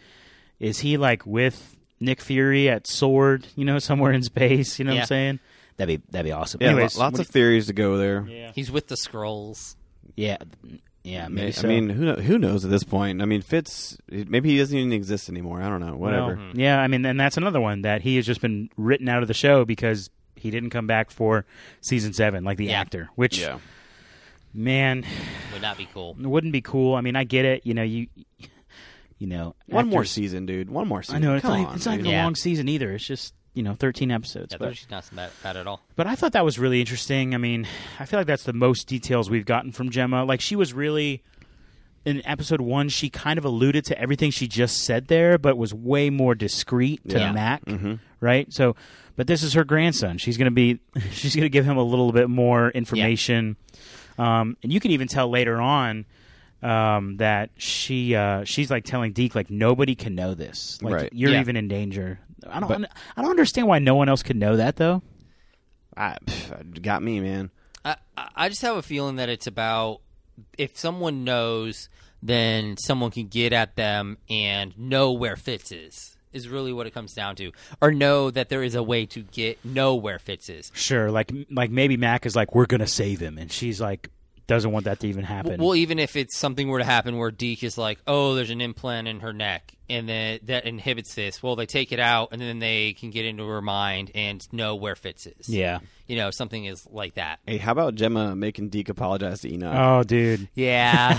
[0.59, 4.79] is he like with Nick Fury at Sword, you know, somewhere in space?
[4.79, 5.41] You know what I'm saying?
[5.77, 6.61] That'd be that'd be awesome.
[6.61, 8.27] Yeah, Anyways, lots what of theories to go there.
[8.29, 9.77] yeah, He's with the scrolls.
[10.15, 10.37] yeah,
[11.03, 11.29] yeah.
[11.29, 13.23] Maybe I mean, who kno- who knows at this point?
[13.23, 15.63] I mean, Fitz maybe he doesn't even exist anymore.
[15.63, 15.97] I don't know.
[15.97, 16.37] Whatever.
[16.37, 19.23] Well, yeah, I mean, and that's another one that he has just been written out
[19.23, 21.47] of the show because he didn't come back for
[21.81, 22.81] season seven, like the Yeah.
[22.81, 23.09] actor.
[23.15, 23.59] Which Yeah.
[24.53, 25.05] Man,
[25.53, 26.17] Would not be cool.
[26.21, 26.95] it wouldn't be cool.
[26.95, 27.65] I mean, I get it.
[27.67, 28.09] You know, you
[29.19, 30.71] you know, One more season, dude.
[30.71, 31.17] One more season.
[31.17, 32.07] I know it's Come not, on, it's not dude.
[32.07, 32.93] even a long season either.
[32.93, 34.53] It's just you know thirteen episodes.
[34.53, 35.81] Yeah, but- those not bad, bad at all.
[35.97, 37.35] But I thought that was really interesting.
[37.35, 37.67] I mean,
[37.99, 40.27] I feel like that's the most details we've gotten from Jemma.
[40.27, 41.23] Like she was really
[42.05, 45.75] in episode one, she kind of alluded to everything she just said there, but was
[45.75, 47.31] way more discreet to Yeah.
[47.33, 47.95] Mack, Mm-hmm.
[48.21, 48.51] right?
[48.51, 48.75] So,
[49.17, 50.17] but this is her grandson.
[50.17, 50.81] She's gonna be,
[51.13, 53.57] she's gonna give him a little bit more information,
[54.21, 56.05] um, and you can even tell later on.
[56.63, 61.09] Um, that she uh, she's like telling Deke like nobody can know this like Right.
[61.11, 61.41] you're Yeah.
[61.41, 62.21] even in danger.
[62.47, 65.01] I don't But- I don't understand why no one else could know that though.
[65.97, 67.51] I, pff, got me, man.
[67.83, 70.03] I, I I just have a feeling that it's about
[70.59, 71.89] if someone knows,
[72.23, 76.10] then someone can get at them and know where Fitz is.
[76.33, 77.51] Is really what it comes down to,
[77.83, 80.71] or know that there is a way to get know where Fitz is.
[80.75, 84.11] Sure, like like maybe Mack is like, we're gonna save him, and she's like,
[84.51, 85.63] doesn't want that to even happen.
[85.63, 88.61] Well, even if it's something were to happen where Deke is like, "Oh, there's an
[88.61, 91.41] implant in her neck," and then that inhibits this.
[91.41, 94.75] Well, they take it out, and then they can get into her mind and know
[94.75, 95.49] where Fitz is.
[95.49, 95.79] yeah.
[96.09, 97.39] you know, something is like that.
[97.47, 99.73] Hey, how about Jemma making Deke apologize to Enoch?
[99.73, 100.49] Oh, dude.
[100.55, 101.15] Yeah,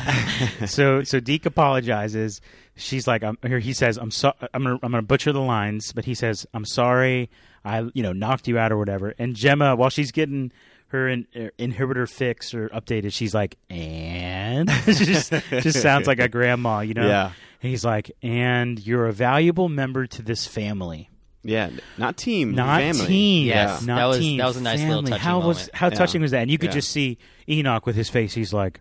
[0.65, 2.41] so so Deke apologizes.
[2.75, 3.59] She's like, I'm here.
[3.59, 6.65] He says, I'm so I'm gonna I'm gonna butcher the lines, but he says, I'm
[6.65, 7.29] sorry.
[7.63, 9.13] I you know knocked you out or whatever.
[9.17, 10.51] And Jemma, while she's getting
[10.91, 16.29] her in, er, inhibitor fix or updated, she's like, and just just sounds like a
[16.29, 17.07] grandma, you know.
[17.07, 17.31] Yeah.
[17.63, 21.09] And he's like, and you're a valuable member to this family.
[21.43, 23.07] Yeah, not team, not family.
[23.07, 23.47] team.
[23.47, 24.37] Yes, not that was- team.
[24.37, 25.09] that was a nice little family.
[25.11, 25.95] touching How was how Yeah.
[25.95, 26.41] touching was that?
[26.43, 26.73] And you could Yeah.
[26.75, 27.17] just see
[27.49, 28.33] Enoch with his face.
[28.35, 28.79] He's like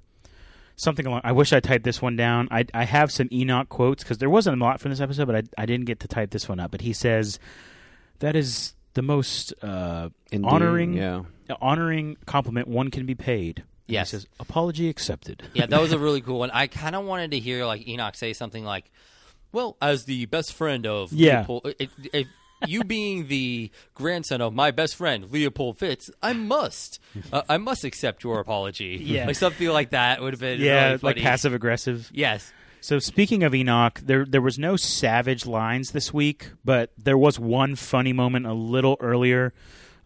[0.76, 1.22] something along.
[1.24, 2.48] I wish I typed this one down.
[2.50, 5.36] I I have some Enoch quotes because there wasn't a lot from this episode, but
[5.36, 6.70] I I didn't get to type this one up.
[6.70, 7.38] But he says
[8.18, 11.22] that is the most uh, Endearing, honoring Yeah.
[11.60, 13.58] honoring compliment one can be paid.
[13.60, 14.10] And Yes.
[14.12, 15.42] He says apology accepted.
[15.54, 16.50] yeah, that was a really cool one.
[16.52, 18.90] I kind of wanted to hear like Enoch say something like,
[19.52, 21.38] "Well, as the best friend of Yeah.
[21.40, 22.26] Leopold, if, if
[22.66, 27.00] you being the grandson of my best friend Leopold Fitz, I must,
[27.32, 29.26] uh, I must accept your apology." Yeah.
[29.26, 32.10] like something like that would have been yeah, really like passive aggressive.
[32.14, 37.18] Yes, So speaking of Enoch, there there was no savage lines this week, but there
[37.18, 39.52] was one funny moment a little earlier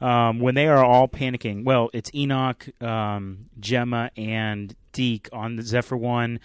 [0.01, 1.65] um, when they are all panicking.
[1.65, 6.41] Well, it's Enoch, um, Jemma, and Deke on the Zephyr one,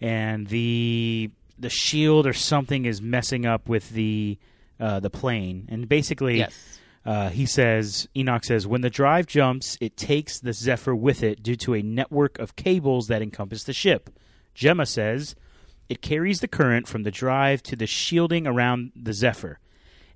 [0.00, 4.38] and the the shield or something is messing up with the
[4.80, 6.38] uh, the plane, and basically.
[6.38, 6.80] yes.
[7.06, 11.42] Uh, he says, Enoch says, when the drive jumps, it takes the Zephyr with it
[11.42, 14.08] due to a network of cables that encompass the ship.
[14.56, 15.36] Jemma says,
[15.88, 19.58] it carries the current from the drive to the shielding around the Zephyr.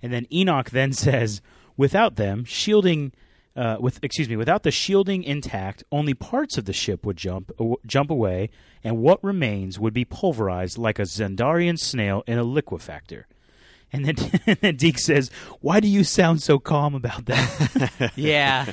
[0.02, 1.40] And then Enoch then says,
[1.76, 3.12] without them, shielding,
[3.56, 7.50] uh, with excuse me, without the shielding intact, only parts of the ship would jump
[7.58, 8.50] aw- jump away,
[8.84, 13.24] and what remains would be pulverized like a Zendarian snail in a liquefactor.
[13.92, 18.70] And then, and then Deke says, "Why do you sound so calm about that?" Yeah,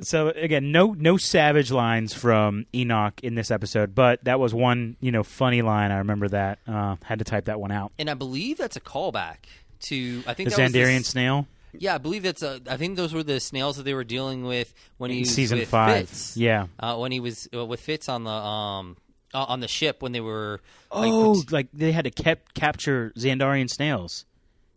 [0.00, 4.96] so again, no no savage lines from Enoch in this episode, but that was one
[5.00, 5.90] you know funny line.
[5.90, 6.58] I remember that.
[6.68, 7.92] Uh, had to type that one out.
[7.98, 9.38] and I believe that's a callback
[9.82, 12.42] to I think The that was the Zandarian snail Yeah, I believe that's.
[12.42, 15.22] A, I think those were the snails that they were dealing with when he in
[15.22, 16.08] was season with five.
[16.08, 16.36] Fitz.
[16.36, 16.66] Yeah.
[16.78, 18.96] uh, when he was uh, with Fitz on the um
[19.34, 20.60] uh, on the ship when they were.
[20.92, 24.24] like, Oh, like they had to kept capture Zandarian snails.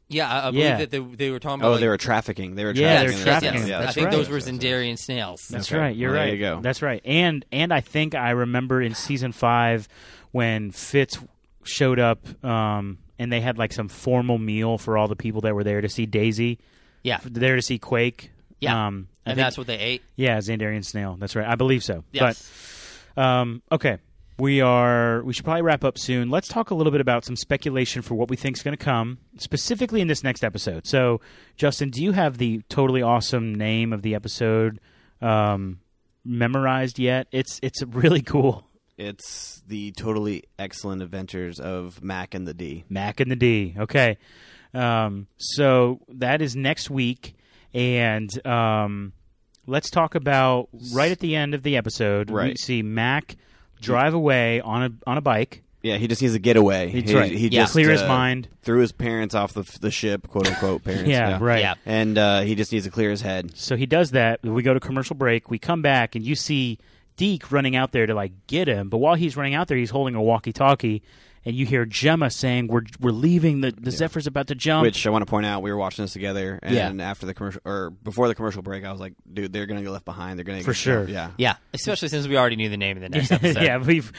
[0.09, 0.77] Yeah, I, I believe Yeah.
[0.77, 1.67] that they, they were talking about.
[1.67, 2.55] Oh, like, they were trafficking.
[2.55, 3.09] They were Yeah, trafficking.
[3.09, 3.61] they're in trafficking.
[3.61, 3.61] this.
[3.61, 4.15] Yes, Yeah, I That's think right.
[4.15, 5.47] those were Zendarian snails.
[5.47, 5.79] That's Okay.
[5.81, 5.95] right.
[5.95, 6.25] You're Well, right.
[6.27, 6.59] there you go.
[6.61, 7.01] That's right.
[7.05, 9.87] And and I think I remember in season five
[10.31, 11.19] when Fitz
[11.63, 15.53] showed up, um, and they had like some formal meal for all the people that
[15.55, 16.59] were there to see Daisy.
[17.03, 18.31] Yeah, there to see Quake.
[18.59, 18.87] Yeah.
[18.87, 20.01] Um, I and think- that's what they ate.
[20.15, 21.15] yeah, Zandarian snail.
[21.19, 21.47] That's right.
[21.47, 22.03] I believe so.
[22.11, 22.49] Yes.
[23.15, 23.97] But um, okay,
[24.39, 25.23] we are.
[25.23, 26.29] We should probably wrap up soon.
[26.29, 28.83] Let's talk a little bit about some speculation for what we think is going to
[28.83, 30.85] come, specifically in this next episode.
[30.85, 31.21] So,
[31.55, 34.79] Justin, do you have the totally awesome name of the episode
[35.21, 35.79] um,
[36.23, 37.27] memorized yet?
[37.31, 38.63] It's it's really cool.
[38.97, 42.83] It's the totally excellent adventures of Mack and the D.
[42.89, 43.75] Mack and the D.
[43.77, 44.17] Okay.
[44.73, 47.35] Um, so that is next week,
[47.73, 49.13] and um,
[49.65, 52.29] let's talk about right at the end of the episode.
[52.29, 52.57] We Right.
[52.59, 53.35] see Mack
[53.81, 55.63] drive away on a on a bike.
[55.83, 56.91] Yeah, he just needs to get away.
[56.91, 57.31] That's he, right.
[57.31, 57.61] He Yeah.
[57.61, 58.49] just Clear his uh, mind.
[58.63, 61.07] Threw his parents off the the ship, quote unquote parents.
[61.09, 61.61] Yeah, right.
[61.61, 61.75] Yeah.
[61.85, 63.55] And uh, he just needs to clear his head.
[63.55, 64.41] So he does that.
[64.43, 65.49] We go to commercial break.
[65.49, 66.79] We come back, and you see
[67.15, 68.89] Deke running out there to like get him.
[68.89, 71.03] But while he's running out there, he's holding a walkie-talkie,
[71.47, 73.61] and you hear Jemma saying, "We're we're leaving.
[73.61, 76.03] The the Zephyr's about to jump." Which I want to point out, we were watching
[76.03, 79.53] this together, and after the commercial or before the commercial break, I was like, "Dude,
[79.53, 80.37] they're gonna get left behind.
[80.37, 80.95] They're gonna For get sure.
[81.07, 83.63] jumped." Yeah, Yeah, especially since we already knew the name of the next episode.
[83.63, 84.11] yeah, we've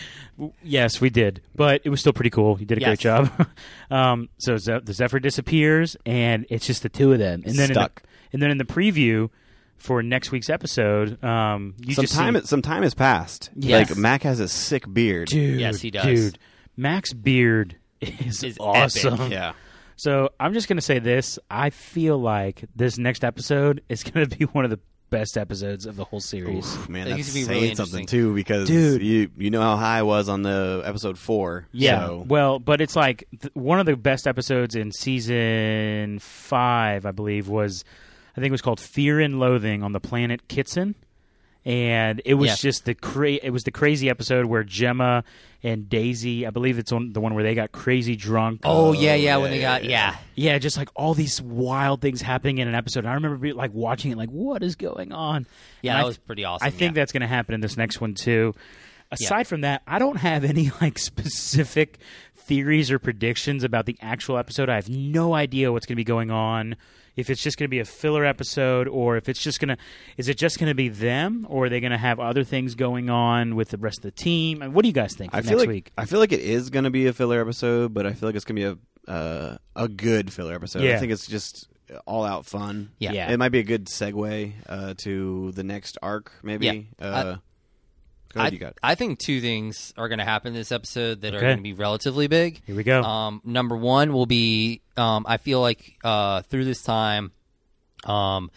[0.63, 2.59] yes, we did, but it was still pretty cool.
[2.59, 2.89] You did a Yes.
[2.89, 3.49] great job.
[3.91, 7.71] um, so Ze- the Zephyr disappears, and it's just the two of them, and then
[7.73, 8.03] Stuck.
[8.03, 9.29] In the, and then in the preview
[9.77, 13.51] for next week's episode, um, you some just time see, some time has passed.
[13.55, 13.91] Yes.
[13.91, 15.29] Like Mack has a sick beard.
[15.29, 16.05] dude, Yes, he does.
[16.05, 16.39] Dude,
[16.79, 19.15] Mack's Beard is, Is awesome.
[19.15, 19.33] epic.
[19.33, 19.53] Yeah,
[19.97, 24.45] So I'm just gonna say this: I feel like this next episode is gonna be
[24.47, 24.79] one of the
[25.11, 26.77] best episodes of the whole series.
[26.77, 28.07] Oof, man, That that's used to be saying really something interesting.
[28.07, 29.03] too because Dude.
[29.03, 31.67] you you know how high I was on the episode four.
[31.73, 37.07] Yeah, so- well, but it's like th- one of the best episodes in season five,
[37.07, 37.85] I believe, was
[38.37, 40.95] I think it was called Fear and Loathing on the planet Kitson,
[41.69, 42.57] and it was Yeah.
[42.57, 45.23] just the cra- it was the crazy episode where Jemma
[45.63, 48.63] and Daisy, I believe it's on the one where they got crazy drunk.
[48.65, 49.37] Oh yeah, yeah.
[49.37, 52.69] When yeah, they got yeah, yeah, Yeah, just like all these wild things happening in
[52.69, 53.05] an episode.
[53.05, 55.47] I remember be, like watching it, like what is going on?
[55.83, 56.67] yeah, And that was pretty awesome.
[56.67, 57.03] I think yeah.
[57.03, 58.55] that's going to happen in this next one too.
[59.11, 61.99] Aside from that, I don't have any like specific
[62.35, 64.71] theories or predictions about the actual episode.
[64.71, 66.77] I have no idea what's going to be going on.
[67.19, 69.77] If it's just going to be a filler episode, or if it's just going to,
[70.17, 72.77] is it just going to be them, or are they going to have other things
[72.77, 74.61] going on with the rest of the team?
[74.73, 75.33] What do you guys think?
[75.33, 75.93] For I next feel like week?
[75.99, 78.37] I feel like it is going to be a filler episode, but I feel like
[78.37, 80.83] it's going to be a uh, a good filler episode.
[80.83, 80.97] Yeah.
[80.97, 81.69] I think it's just
[82.07, 82.91] all out fun.
[82.99, 83.13] Yeah.
[83.13, 83.33] Yeah.
[83.33, 86.33] it might be a good segue uh, to the next arc.
[86.43, 86.89] Maybe.
[87.01, 87.07] Yeah.
[87.07, 87.37] Uh,
[88.39, 88.79] go ahead, I, you got.
[88.83, 91.73] I think two things are going to happen this episode that are going to be
[91.75, 92.63] relatively big.
[92.65, 93.03] Here we go.
[93.03, 97.33] Um, number one will be um, I feel like uh, through this time,
[98.05, 98.51] um,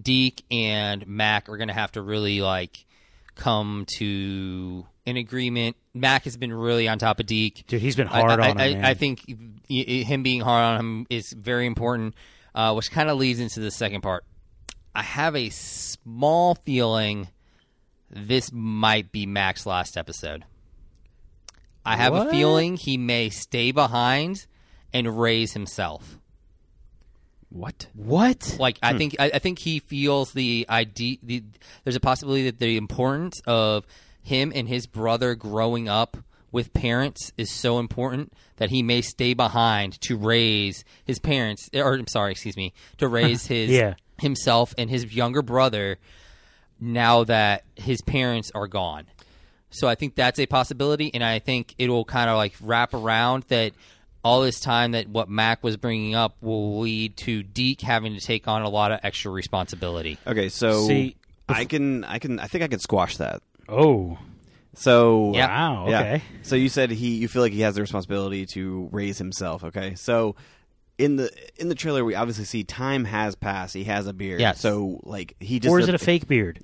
[0.00, 2.86] Deke and Mack are going to have to really like
[3.34, 5.76] come to an agreement.
[5.94, 7.64] Mack has been really on top of Deke.
[7.66, 8.74] Dude, he's been hard I, on I, him.
[8.80, 8.84] man.
[8.84, 9.26] I think
[9.68, 12.14] him being hard on him is very important,
[12.54, 14.24] uh, which kind of leads into the second part.
[14.94, 17.28] I have a small feeling
[18.10, 20.44] this might be Mack's last episode.
[21.84, 22.26] I have What?
[22.26, 24.46] a feeling he may stay behind
[24.92, 26.18] and raise himself.
[27.48, 27.88] What?
[27.94, 28.56] what?
[28.60, 28.98] Like I hmm.
[28.98, 31.16] think I, I think he feels the idea.
[31.22, 31.42] The,
[31.84, 33.86] there's a possibility that the importance of
[34.22, 36.16] him and his brother growing up
[36.52, 41.68] with parents is so important that he may stay behind to raise his parents.
[41.74, 43.94] Or I'm sorry, excuse me, to raise his Yeah.
[44.18, 45.98] himself and his younger brother.
[46.80, 49.06] Now that his parents are gone,
[49.70, 53.44] so I think that's a possibility, and I think it'll kind of like wrap around
[53.48, 53.72] that
[54.22, 58.20] all this time that what Mack was bringing up will lead to Deke having to
[58.20, 60.18] take on a lot of extra responsibility.
[60.26, 61.16] Okay, so See,
[61.48, 63.42] I can I can I think I can squash that.
[63.68, 64.18] oh,
[64.74, 65.46] So Yeah.
[65.48, 65.88] wow.
[65.88, 66.00] Yeah.
[66.00, 66.22] Okay.
[66.42, 69.64] So you said he you feel like he has the responsibility to raise himself.
[69.64, 69.94] Okay.
[69.94, 70.36] So
[70.98, 73.74] in the in the trailer we obviously see time has passed.
[73.74, 74.40] He has a beard.
[74.40, 74.60] Yes.
[74.60, 76.62] So like he just Or is it a fake beard?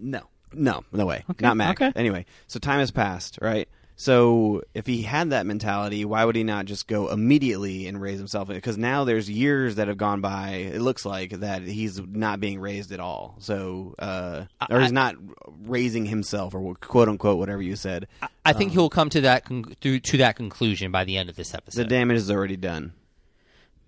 [0.00, 0.22] No
[0.52, 1.80] no no way Okay, not Mack.
[1.80, 1.92] okay.
[1.96, 3.68] Anyway, so time has passed, right?
[3.98, 8.18] So if he had that mentality, why would he not just go immediately and raise
[8.18, 8.48] himself?
[8.48, 10.50] Because now there's years that have gone by.
[10.50, 13.36] It looks like that he's not being raised at all.
[13.38, 15.16] So uh, or he's not
[15.62, 18.06] raising himself, or quote unquote whatever you said.
[18.44, 21.36] I think he'll come to that con- through to that conclusion by the end of
[21.36, 21.80] this episode.
[21.80, 22.92] The damage is already done.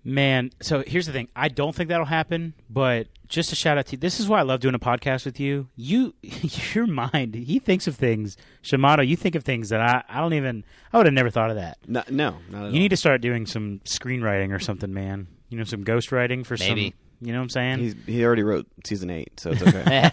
[0.03, 1.27] Man, so here's the thing.
[1.35, 3.97] I don't think that'll happen, but just a shout out to you.
[3.97, 5.67] This is why I love doing a podcast with you.
[5.75, 6.13] You,
[6.73, 8.37] your mind, he thinks of things.
[8.63, 11.49] Shamato, you think of things that I, I don't even, I would have never thought
[11.49, 11.77] of that.
[11.87, 15.27] No, no not at You need to start doing some screenwriting or something, man.
[15.49, 16.91] You know, some ghostwriting for Maybe.
[16.91, 17.79] some, you know what I'm saying?
[17.79, 20.11] He's, he already wrote season eight, so it's okay.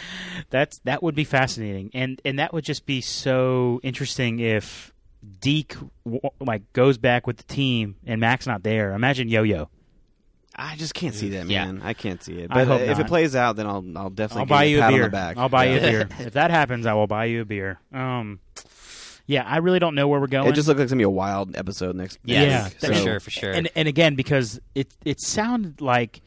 [0.50, 4.92] That's that would be fascinating, and and that would just be so interesting if
[5.40, 5.76] Deke
[6.40, 8.92] like goes back with the team and Mack's not there.
[8.92, 9.68] Imagine Yo Yo.
[10.56, 11.66] I just can't see that, Yeah.
[11.66, 11.80] man.
[11.82, 12.50] I can't see it.
[12.50, 13.00] I But hope if not.
[13.00, 15.04] it plays out, then I'll I'll definitely I'll buy you you a a beer.
[15.04, 15.36] on the back.
[15.36, 16.08] I'll buy you a beer.
[16.18, 17.78] if that happens, I will buy you a beer.
[17.92, 18.40] Um,
[19.26, 20.48] yeah, I really don't know where we're going.
[20.48, 22.18] It just looks like it's gonna be a wild episode next.
[22.24, 23.52] Yes, Yeah, for sure, for sure.
[23.52, 26.20] and and again because it it sounded like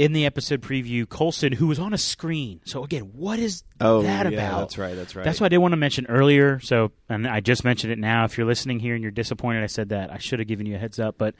[0.00, 2.60] in the episode preview Coulson who was on a screen.
[2.64, 4.60] So again, what is Oh, that yeah, about?
[4.60, 4.94] that's right.
[4.96, 5.24] That's right.
[5.24, 6.58] That's what I did want to mention earlier.
[6.60, 8.24] So, and I just mentioned it now.
[8.24, 10.76] If you're listening here and you're disappointed, I said that I should have given you
[10.76, 11.16] a heads up.
[11.18, 11.34] But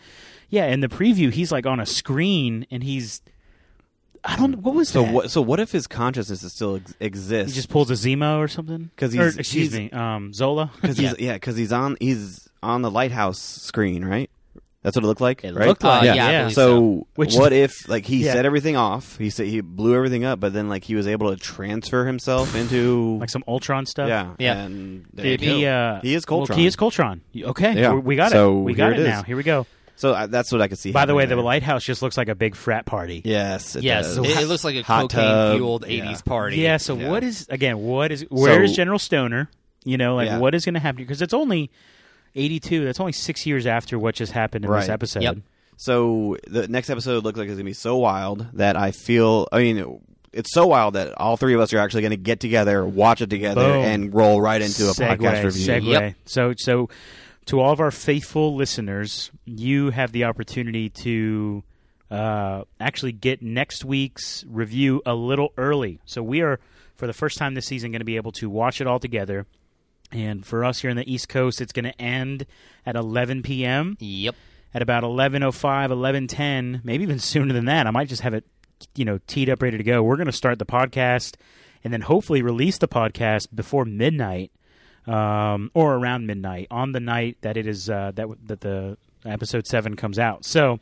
[0.49, 3.23] yeah, in the preview, he's like on a screen and he's.
[4.23, 4.59] I don't.
[4.59, 5.13] What was So that?
[5.13, 5.31] what?
[5.31, 8.91] So what if his consciousness is still ex- He just pulls a Zemo or something.
[8.95, 10.71] Because he's- excuse he's- me, um, Zola.
[10.81, 14.30] because he's yeah, because he's on he's on the lighthouse screen, right?
[14.83, 15.69] That's what it looked like, It right?
[15.69, 16.41] looked like Uh, it, yeah, I yeah.
[16.45, 18.33] believe So, Which- what if like he Yeah.
[18.33, 19.19] set everything off?
[19.19, 22.55] He said he blew everything up, but then like he was able to transfer himself
[22.57, 24.09] into like some Ultron stuff.
[24.09, 24.55] yeah, Yeah.
[24.63, 25.61] And there Did you he?
[25.63, 25.69] go.
[25.71, 27.21] Uh, he is well, he is Coltron.
[27.39, 27.93] Okay, Yeah.
[27.93, 28.61] we- we got So it.
[28.63, 29.23] We got here it, it now.
[29.23, 29.67] Here we go.
[29.97, 30.93] so uh, that's what I could see.
[30.93, 31.45] By the way, happening the there.
[31.45, 33.21] lighthouse just looks like a big frat party.
[33.23, 34.19] Yes, it Yes, does.
[34.27, 36.05] it, it looks like a Hot cocaine tub, fueled yeah.
[36.07, 36.57] '80s party.
[36.57, 36.79] Yeah.
[36.79, 37.11] So Yeah.
[37.11, 37.77] what is again?
[37.81, 38.25] What is?
[38.31, 39.51] Where is So- General Stoner?
[39.85, 40.39] You know, like Yeah.
[40.39, 41.03] what is going to happen?
[41.05, 41.71] Because it's only
[42.35, 42.85] eighty-two.
[42.85, 45.23] That's only six years after what just happened in this episode.
[45.23, 45.39] Yep.
[45.77, 49.49] So the next episode looks like it's gonna be so wild that I feel.
[49.51, 50.01] I mean,
[50.33, 53.31] it's so wild that all three of us are actually gonna get together, watch it
[53.31, 53.85] together, Boom.
[53.85, 55.67] and roll right into a segue, podcast review.
[55.67, 55.91] Segue.
[55.91, 56.15] Yep.
[56.27, 56.89] So, so
[57.47, 61.65] to all of our faithful listeners, you have the opportunity to
[62.11, 65.99] uh, actually get next week's review a little early.
[66.05, 66.61] So we are,
[66.97, 69.47] for the first time this season, going to be able to watch it all together.
[70.13, 72.47] And for us here in the East Coast, it's going to end
[72.85, 73.97] at 11 p.m.
[74.01, 74.35] Yep.
[74.73, 77.89] At about 11:05, 11:10, maybe even sooner than that.
[77.89, 78.45] I might just have it,
[78.95, 80.03] you know, teed up, ready to go.
[80.03, 81.35] We're going to start the podcast,
[81.83, 84.53] and then hopefully release the podcast before midnight
[85.07, 89.67] um, or around midnight on the night that it is uh, that that the episode
[89.67, 90.45] seven comes out.
[90.45, 90.81] So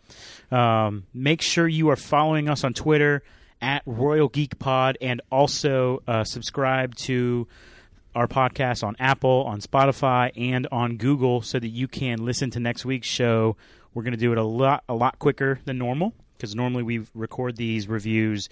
[0.51, 3.23] um, make sure you are following us on Twitter
[3.61, 7.49] at Royal Geek Pod and also uh, subscribe to
[8.19, 12.61] our podcast on Apple, on Spotify, and on Google so that you can listen to
[12.61, 13.57] next week's show.
[13.95, 17.07] We're going to do it a lot a lot quicker than normal because normally we
[17.15, 18.49] record these reviews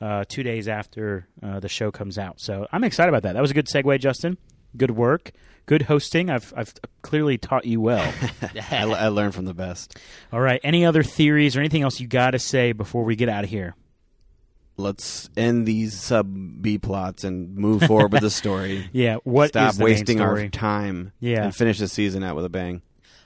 [0.00, 2.40] uh, two days after uh, the show comes out.
[2.40, 3.34] So I'm excited about that.
[3.34, 4.38] That was a good segue, Justin.
[4.74, 5.32] Good work.
[5.66, 6.30] Good hosting.
[6.30, 8.12] I've I've clearly taught you well.
[8.70, 9.98] I, I learned from the best.
[10.32, 10.60] All right.
[10.64, 13.50] Any other theories or anything else you got to say before we get out of
[13.50, 13.74] here?
[14.80, 18.88] Let's end these sub B plots and move forward with the story.
[18.92, 19.16] Yeah.
[19.24, 20.50] What is Stop the wasting main our story?
[20.50, 21.12] time.
[21.20, 21.44] Yeah.
[21.44, 22.82] and finish the season out with a bang.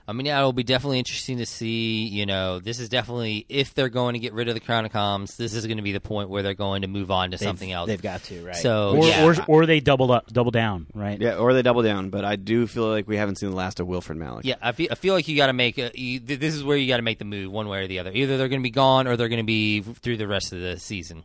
[0.07, 2.07] I mean, yeah, it'll be definitely interesting to see.
[2.07, 5.55] You know, this is definitely if they're going to get rid of the Chronicoms, this
[5.55, 7.86] is going to be the point where they're going to move on to something else.
[7.86, 8.57] They've got to right.
[8.57, 9.24] So, or, yeah.
[9.24, 11.18] or or they double up, double down, right?
[11.18, 12.11] Yeah, or they double down.
[12.11, 14.42] But I do feel like we haven't seen the last of Wilfred Malick.
[14.44, 16.62] Yeah, I feel, I feel like you got to make a, you, th- this is
[16.62, 18.11] where you got to make the move one way or the other.
[18.12, 20.61] Either they're going to be gone or they're going to be through the rest of
[20.61, 21.24] the season.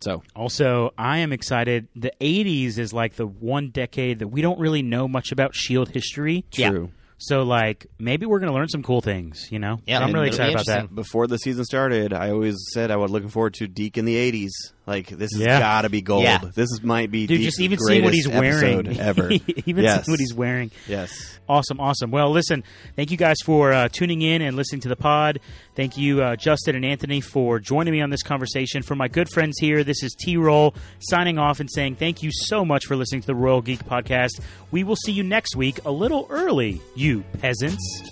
[0.00, 1.88] So Also, I am excited.
[1.96, 5.88] The '80s is like the one decade that we don't really know much about Shield
[5.88, 6.44] history.
[6.52, 6.70] Yeah.
[6.70, 6.90] true.
[7.16, 9.48] So, like, maybe we're going to learn some cool things.
[9.50, 9.80] You know?
[9.86, 10.94] Yeah, So I'm really excited about that.
[10.94, 14.16] Before the season started, I always said I was looking forward to Deke in the
[14.16, 14.50] '80s.
[14.86, 15.60] Like this has Yeah.
[15.60, 16.24] got to be gold.
[16.24, 16.38] Yeah.
[16.54, 19.30] This is, might be Dude, just even seeing what he's wearing, ever.
[19.64, 20.04] even yes.
[20.04, 20.70] seeing what he's wearing.
[20.86, 21.38] Yes.
[21.48, 22.10] Awesome, awesome.
[22.10, 22.64] Well, listen,
[22.96, 25.40] thank you guys for uh, tuning in and listening to the pod.
[25.74, 28.82] Thank you, uh, Justin and Anthony, for joining me on this conversation.
[28.82, 32.30] For my good friends here, this is T Roll signing off and saying thank you
[32.32, 34.40] so much for listening to the Royal Geek Podcast.
[34.70, 38.02] We will see you next week, a little early, you peasants.